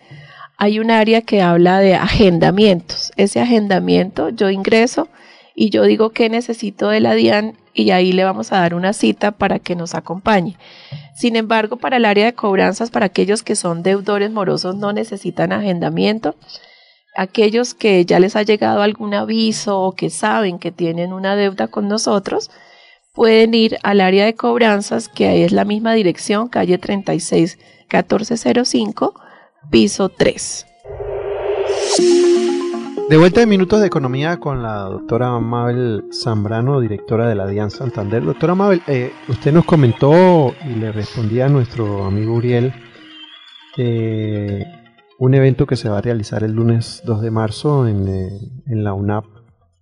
hay 0.58 0.80
un 0.80 0.92
área 0.92 1.22
que 1.22 1.42
habla 1.42 1.80
de 1.80 1.96
agendamientos. 1.96 3.12
Ese 3.16 3.42
agendamiento 3.42 4.30
yo 4.30 4.50
ingreso 4.50 5.08
y 5.56 5.70
yo 5.70 5.84
digo 5.84 6.12
que 6.12 6.30
necesito 6.30 6.90
de 6.90 7.00
la 7.00 7.16
DIAN 7.16 7.58
y 7.74 7.92
ahí 7.92 8.12
le 8.12 8.24
vamos 8.24 8.52
a 8.52 8.60
dar 8.60 8.76
una 8.76 8.94
cita 8.94 9.32
para 9.32 9.60
que 9.60 9.76
nos 9.76 9.96
acompañe. 9.96 10.58
Sin 11.16 11.36
embargo, 11.36 11.78
para 11.78 11.98
el 11.98 12.06
área 12.06 12.26
de 12.26 12.34
cobranzas, 12.34 12.92
para 12.92 13.08
aquellos 13.08 13.44
que 13.44 13.56
son 13.56 13.84
deudores 13.84 14.32
morosos 14.32 14.76
no 14.76 14.94
necesitan 14.94 15.52
agendamiento. 15.52 16.36
Aquellos 17.16 17.74
que 17.74 18.06
ya 18.06 18.20
les 18.20 18.36
ha 18.36 18.44
llegado 18.44 18.82
algún 18.82 19.14
aviso 19.14 19.80
o 19.80 19.94
que 19.94 20.10
saben 20.10 20.58
que 20.58 20.72
tienen 20.72 21.14
una 21.14 21.36
deuda 21.36 21.68
con 21.68 21.88
nosotros, 21.88 22.50
pueden 23.14 23.54
ir 23.54 23.78
al 23.84 24.02
área 24.02 24.26
de 24.26 24.36
cobranzas, 24.36 25.08
que 25.08 25.28
ahí 25.28 25.44
es 25.44 25.52
la 25.52 25.66
misma 25.66 25.94
dirección, 25.94 26.48
calle 26.50 26.78
36 26.78 27.60
1405, 27.92 29.14
piso 29.70 30.10
3. 30.10 30.66
De 33.10 33.18
vuelta 33.18 33.42
de 33.42 33.46
Minutos 33.46 33.82
de 33.82 33.88
Economía 33.88 34.38
con 34.38 34.64
la 34.64 34.80
doctora 34.84 35.40
Mabel 35.40 36.06
Zambrano, 36.12 36.80
directora 36.80 37.28
de 37.28 37.36
la 37.36 37.46
DIAN 37.46 37.70
Santander. 37.70 38.24
Doctora 38.24 38.56
Mabel, 38.56 38.82
eh, 38.88 39.12
usted 39.28 39.54
nos 39.54 39.66
comentó 39.66 40.56
y 40.66 40.76
le 40.76 40.92
respondía 40.92 41.46
a 41.46 41.50
nuestro 41.50 42.06
amigo 42.06 42.34
Uriel 42.34 42.74
un 45.20 45.34
evento 45.34 45.66
que 45.66 45.76
se 45.76 45.90
va 45.90 46.00
a 46.00 46.02
realizar 46.02 46.44
el 46.44 46.54
lunes 46.54 47.02
2 47.06 47.22
de 47.22 47.32
marzo 47.32 47.88
en, 47.88 48.08
eh, 48.08 48.30
la 48.68 48.94
UNAP 48.94 49.26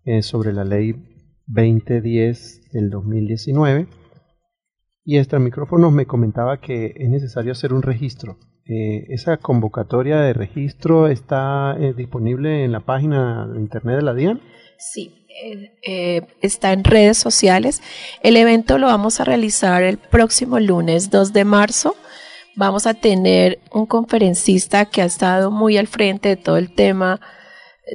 eh, 0.06 0.22
sobre 0.22 0.54
la 0.54 0.63
ley 0.63 0.96
2010 1.48 2.61
del 2.71 2.89
2019 2.89 3.88
y 5.03 5.17
extra 5.17 5.39
micrófonos 5.39 5.91
me 5.91 6.05
comentaba 6.05 6.60
que 6.60 6.93
es 6.95 7.10
necesario 7.10 7.51
hacer 7.51 7.73
un 7.73 7.81
registro. 7.81 8.38
Eh, 8.65 9.05
¿Esa 9.10 9.38
convocatoria 9.38 10.19
de 10.19 10.34
registro 10.34 11.07
está 11.07 11.75
eh, 11.79 11.93
disponible 11.95 12.63
en 12.63 12.71
la 12.71 12.81
página 12.81 13.47
de 13.47 13.60
internet 13.60 13.97
de 13.97 14.01
la 14.03 14.13
DIAN? 14.13 14.41
Sí, 14.77 15.25
eh, 15.84 16.21
está 16.41 16.71
en 16.71 16.84
redes 16.84 17.17
sociales. 17.17 17.81
El 18.21 18.38
evento 18.38 18.77
lo 18.77 18.88
vamos 18.88 19.19
a 19.19 19.23
realizar 19.23 19.84
el 19.84 19.97
próximo 19.97 20.60
lunes 20.60 21.10
2 21.10 21.34
de 21.34 21.45
marzo. 21.45 21.95
Vamos 22.55 22.86
a 22.86 22.93
tener 22.93 23.60
un 23.73 23.86
conferencista 23.86 24.86
que 24.86 25.01
ha 25.01 25.05
estado 25.05 25.51
muy 25.51 25.77
al 25.77 25.88
frente 25.88 26.29
de 26.29 26.38
todo 26.38 26.57
el 26.57 26.73
tema 26.73 27.19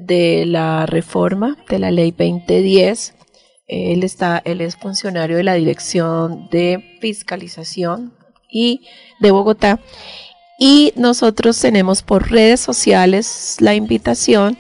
de 0.03 0.45
la 0.47 0.87
reforma 0.87 1.57
de 1.69 1.79
la 1.79 1.91
ley 1.91 2.11
2010 2.11 3.16
él, 3.67 4.05
está, 4.05 4.41
él 4.45 4.61
es 4.61 4.77
funcionario 4.77 5.37
de 5.37 5.43
la 5.43 5.55
Dirección 5.55 6.49
de 6.51 6.99
Fiscalización 7.01 8.15
y 8.51 8.83
de 9.21 9.31
Bogotá. 9.31 9.81
Y 10.59 10.93
nosotros 10.97 11.61
tenemos 11.61 12.03
por 12.03 12.31
redes 12.31 12.61
sociales 12.61 13.57
la 13.61 13.75
invitación 13.75 14.57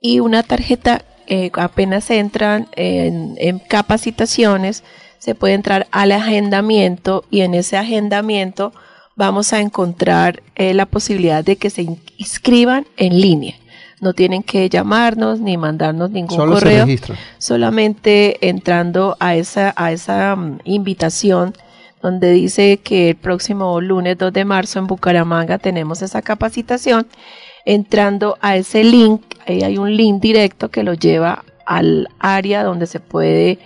y 0.00 0.20
una 0.20 0.42
tarjeta. 0.42 1.04
Eh, 1.28 1.50
apenas 1.54 2.10
entran 2.10 2.68
en, 2.74 3.58
capacitaciones, 3.60 4.82
se 5.18 5.34
puede 5.34 5.54
entrar 5.54 5.86
al 5.92 6.12
agendamiento 6.12 7.24
y 7.30 7.42
en 7.42 7.54
ese 7.54 7.76
agendamiento 7.76 8.72
vamos 9.14 9.52
a 9.52 9.60
encontrar 9.60 10.42
eh, 10.56 10.74
la 10.74 10.84
posibilidad 10.84 11.44
de 11.44 11.56
que 11.56 11.70
se 11.70 11.86
inscriban 12.18 12.86
en 12.96 13.20
línea 13.20 13.54
no 14.02 14.14
tienen 14.14 14.42
que 14.42 14.68
llamarnos 14.68 15.38
ni 15.38 15.56
mandarnos 15.56 16.10
ningún 16.10 16.36
correo. 16.36 16.86
Solamente 17.38 18.48
entrando 18.48 19.16
a 19.20 19.36
esa, 19.36 19.72
a 19.76 19.92
esa 19.92 20.34
mm, 20.34 20.58
invitación 20.64 21.54
donde 22.02 22.32
dice 22.32 22.80
que 22.82 23.10
el 23.10 23.16
próximo 23.16 23.80
lunes 23.80 24.18
2 24.18 24.32
de 24.32 24.44
marzo 24.44 24.80
en 24.80 24.88
Bucaramanga 24.88 25.58
tenemos 25.58 26.02
esa 26.02 26.20
capacitación. 26.20 27.06
Entrando 27.64 28.36
a 28.40 28.56
ese 28.56 28.82
link, 28.82 29.22
ahí 29.46 29.62
hay 29.62 29.78
un 29.78 29.96
link 29.96 30.20
directo 30.20 30.68
que 30.68 30.82
lo 30.82 30.94
lleva 30.94 31.44
al 31.64 32.08
área 32.18 32.64
donde 32.64 32.88
se 32.88 32.98
puede 32.98 33.60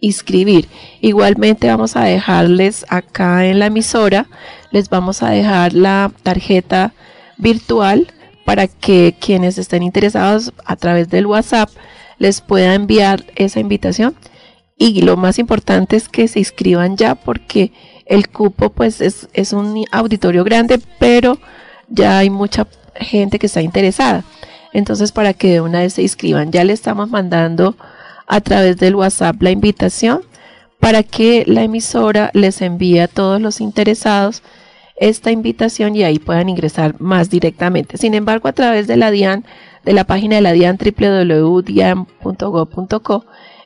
inscribir. 0.00 0.68
Igualmente 1.00 1.66
vamos 1.66 1.96
a 1.96 2.04
dejarles 2.04 2.84
acá 2.90 3.46
en 3.46 3.58
la 3.58 3.66
emisora, 3.66 4.26
les 4.70 4.90
vamos 4.90 5.22
a 5.22 5.30
dejar 5.30 5.72
la 5.72 6.12
tarjeta 6.22 6.92
virtual 7.38 8.12
para 8.48 8.66
que 8.66 9.14
quienes 9.20 9.58
estén 9.58 9.82
interesados 9.82 10.54
a 10.64 10.74
través 10.76 11.10
del 11.10 11.26
WhatsApp 11.26 11.68
les 12.16 12.40
pueda 12.40 12.72
enviar 12.72 13.26
esa 13.36 13.60
invitación. 13.60 14.16
Y 14.78 15.02
lo 15.02 15.18
más 15.18 15.38
importante 15.38 15.96
es 15.96 16.08
que 16.08 16.28
se 16.28 16.38
inscriban 16.38 16.96
ya 16.96 17.14
porque 17.14 17.72
el 18.06 18.30
cupo 18.30 18.70
pues 18.70 19.02
es, 19.02 19.28
es 19.34 19.52
un 19.52 19.84
auditorio 19.92 20.44
grande, 20.44 20.80
pero 20.98 21.36
ya 21.90 22.16
hay 22.16 22.30
mucha 22.30 22.66
gente 22.94 23.38
que 23.38 23.48
está 23.48 23.60
interesada. 23.60 24.24
Entonces 24.72 25.12
para 25.12 25.34
que 25.34 25.50
de 25.50 25.60
una 25.60 25.80
vez 25.80 25.92
se 25.92 26.00
inscriban, 26.00 26.50
ya 26.50 26.64
le 26.64 26.72
estamos 26.72 27.10
mandando 27.10 27.76
a 28.26 28.40
través 28.40 28.78
del 28.78 28.94
WhatsApp 28.94 29.42
la 29.42 29.50
invitación 29.50 30.22
para 30.80 31.02
que 31.02 31.44
la 31.46 31.64
emisora 31.64 32.30
les 32.32 32.62
envíe 32.62 33.00
a 33.00 33.08
todos 33.08 33.42
los 33.42 33.60
interesados 33.60 34.42
esta 35.00 35.30
invitación 35.30 35.94
y 35.96 36.04
ahí 36.04 36.18
puedan 36.18 36.48
ingresar 36.48 36.94
más 37.00 37.30
directamente. 37.30 37.96
Sin 37.96 38.14
embargo, 38.14 38.48
a 38.48 38.52
través 38.52 38.86
de 38.86 38.96
la 38.96 39.10
DIAN, 39.10 39.44
de 39.84 39.92
la 39.92 40.04
página 40.04 40.36
de 40.36 40.42
la 40.42 40.52
DIAN 40.52 40.78
www.dian.gov.co, 40.78 42.14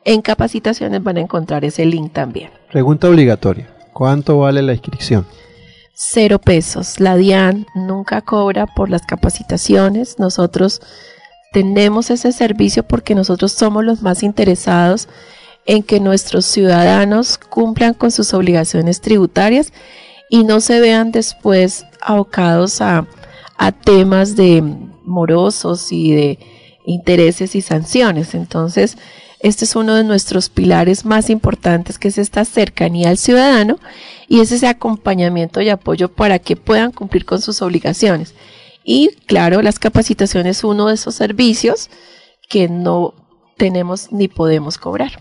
en 0.05 0.23
capacitaciones 0.23 1.03
van 1.03 1.17
a 1.17 1.21
encontrar 1.21 1.65
ese 1.65 1.85
link 1.85 2.13
también. 2.13 2.51
Pregunta 2.71 3.09
obligatoria. 3.09 3.69
¿Cuánto 3.93 4.39
vale 4.39 4.63
la 4.63 4.73
inscripción? 4.73 5.27
Cero 5.95 6.39
pesos. 6.39 6.99
La 7.01 7.17
DIAN 7.17 7.67
nunca 7.75 8.21
cobra 8.23 8.67
por 8.67 8.91
las 8.91 9.03
capacitaciones. 9.03 10.19
Nosotros 10.19 10.81
tenemos 11.53 12.11
ese 12.11 12.33
servicio 12.33 12.83
porque 12.83 13.15
nosotros 13.15 13.53
somos 13.53 13.85
los 13.85 14.03
más 14.03 14.23
interesados 14.23 15.09
en 15.67 15.83
que 15.83 16.01
nuestros 16.01 16.45
ciudadanos 16.47 17.39
cumplan 17.39 17.95
con 17.95 18.11
sus 18.11 18.35
obligaciones 18.35 19.01
tributarias 19.01 19.73
y 20.33 20.45
no 20.45 20.63
se 20.63 20.81
vean 20.81 21.13
después 21.13 21.85
abocados 22.01 22.81
a, 22.81 23.07
temas 23.85 24.35
de 24.35 24.63
morosos 25.05 25.93
y 25.93 26.13
de 26.13 26.39
intereses 26.87 27.55
y 27.55 27.61
sanciones. 27.61 28.35
Entonces, 28.35 28.97
este 29.41 29.67
es 29.67 29.77
uno 29.77 29.95
de 29.95 30.05
nuestros 30.05 30.49
pilares 30.49 31.05
más 31.05 31.29
importantes, 31.29 31.99
que 31.99 32.09
es 32.09 32.17
esta 32.17 32.47
cercanía 32.47 33.11
al 33.11 33.19
ciudadano 33.19 33.79
y 34.27 34.41
es 34.41 34.51
ese 34.53 34.69
acompañamiento 34.69 35.61
y 35.61 35.69
apoyo 35.69 36.09
para 36.11 36.39
que 36.39 36.57
puedan 36.57 36.93
cumplir 36.93 37.27
con 37.27 37.43
sus 37.43 37.61
obligaciones. 37.61 38.35
Y 38.85 39.11
claro, 39.27 39.61
las 39.61 39.79
capacitaciones 39.79 40.65
uno 40.65 40.89
de 40.89 40.95
esos 40.95 41.15
servicios 41.15 41.91
que 42.49 42.69
no 42.71 43.13
tenemos 43.59 44.11
ni 44.11 44.29
podemos 44.29 44.79
cobrar. 44.79 45.21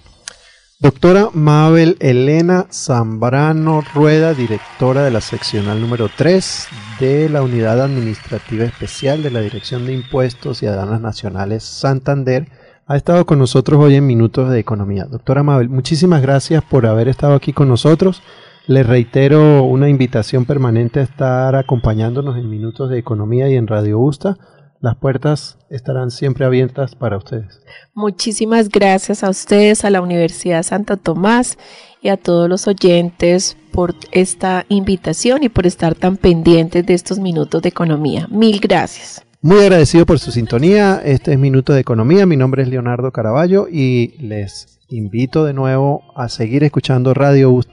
Doctora 0.81 1.29
Mabel 1.31 1.95
Elena 1.99 2.65
Zambrano 2.71 3.83
Rueda, 3.93 4.33
directora 4.33 5.03
de 5.03 5.11
la 5.11 5.21
seccional 5.21 5.79
número 5.79 6.09
3 6.09 6.67
de 6.99 7.29
la 7.29 7.43
Unidad 7.43 7.79
Administrativa 7.81 8.65
Especial 8.65 9.21
de 9.21 9.29
la 9.29 9.41
Dirección 9.41 9.85
de 9.85 9.93
Impuestos 9.93 10.63
y 10.63 10.65
Aduanas 10.65 10.99
Nacionales 10.99 11.63
Santander, 11.63 12.47
ha 12.87 12.97
estado 12.97 13.27
con 13.27 13.37
nosotros 13.37 13.79
hoy 13.79 13.93
en 13.93 14.07
Minutos 14.07 14.49
de 14.49 14.57
Economía. 14.57 15.05
Doctora 15.05 15.43
Mabel, 15.43 15.69
muchísimas 15.69 16.23
gracias 16.23 16.63
por 16.63 16.87
haber 16.87 17.09
estado 17.09 17.35
aquí 17.35 17.53
con 17.53 17.67
nosotros. 17.67 18.23
Les 18.65 18.83
reitero 18.83 19.61
una 19.61 19.87
invitación 19.87 20.45
permanente 20.45 20.99
a 20.99 21.03
estar 21.03 21.55
acompañándonos 21.55 22.37
en 22.37 22.49
Minutos 22.49 22.89
de 22.89 22.97
Economía 22.97 23.47
y 23.49 23.55
en 23.55 23.67
Radio 23.67 23.99
Usta. 23.99 24.35
Las 24.81 24.95
puertas 24.95 25.59
estarán 25.69 26.09
siempre 26.09 26.43
abiertas 26.43 26.95
para 26.95 27.17
ustedes. 27.17 27.61
Muchísimas 27.93 28.67
gracias 28.67 29.23
a 29.23 29.29
ustedes, 29.29 29.85
a 29.85 29.91
la 29.91 30.01
Universidad 30.01 30.63
Santo 30.63 30.97
Tomás 30.97 31.59
y 32.01 32.09
a 32.09 32.17
todos 32.17 32.49
los 32.49 32.67
oyentes 32.67 33.55
por 33.71 33.93
esta 34.11 34.65
invitación 34.69 35.43
y 35.43 35.49
por 35.49 35.67
estar 35.67 35.93
tan 35.93 36.17
pendientes 36.17 36.83
de 36.83 36.95
estos 36.95 37.19
minutos 37.19 37.61
de 37.61 37.69
economía. 37.69 38.27
Mil 38.31 38.59
gracias. 38.59 39.23
Muy 39.43 39.59
agradecido 39.59 40.07
por 40.07 40.17
su 40.17 40.31
sintonía. 40.31 40.99
Este 41.05 41.33
es 41.33 41.39
Minuto 41.39 41.73
de 41.73 41.81
Economía. 41.81 42.25
Mi 42.25 42.35
nombre 42.35 42.63
es 42.63 42.69
Leonardo 42.69 43.11
Caraballo 43.11 43.67
y 43.67 44.15
les 44.19 44.79
invito 44.89 45.45
de 45.45 45.53
nuevo 45.53 46.01
a 46.15 46.27
seguir 46.27 46.63
escuchando 46.63 47.13
Radio 47.13 47.51
Usta. 47.51 47.69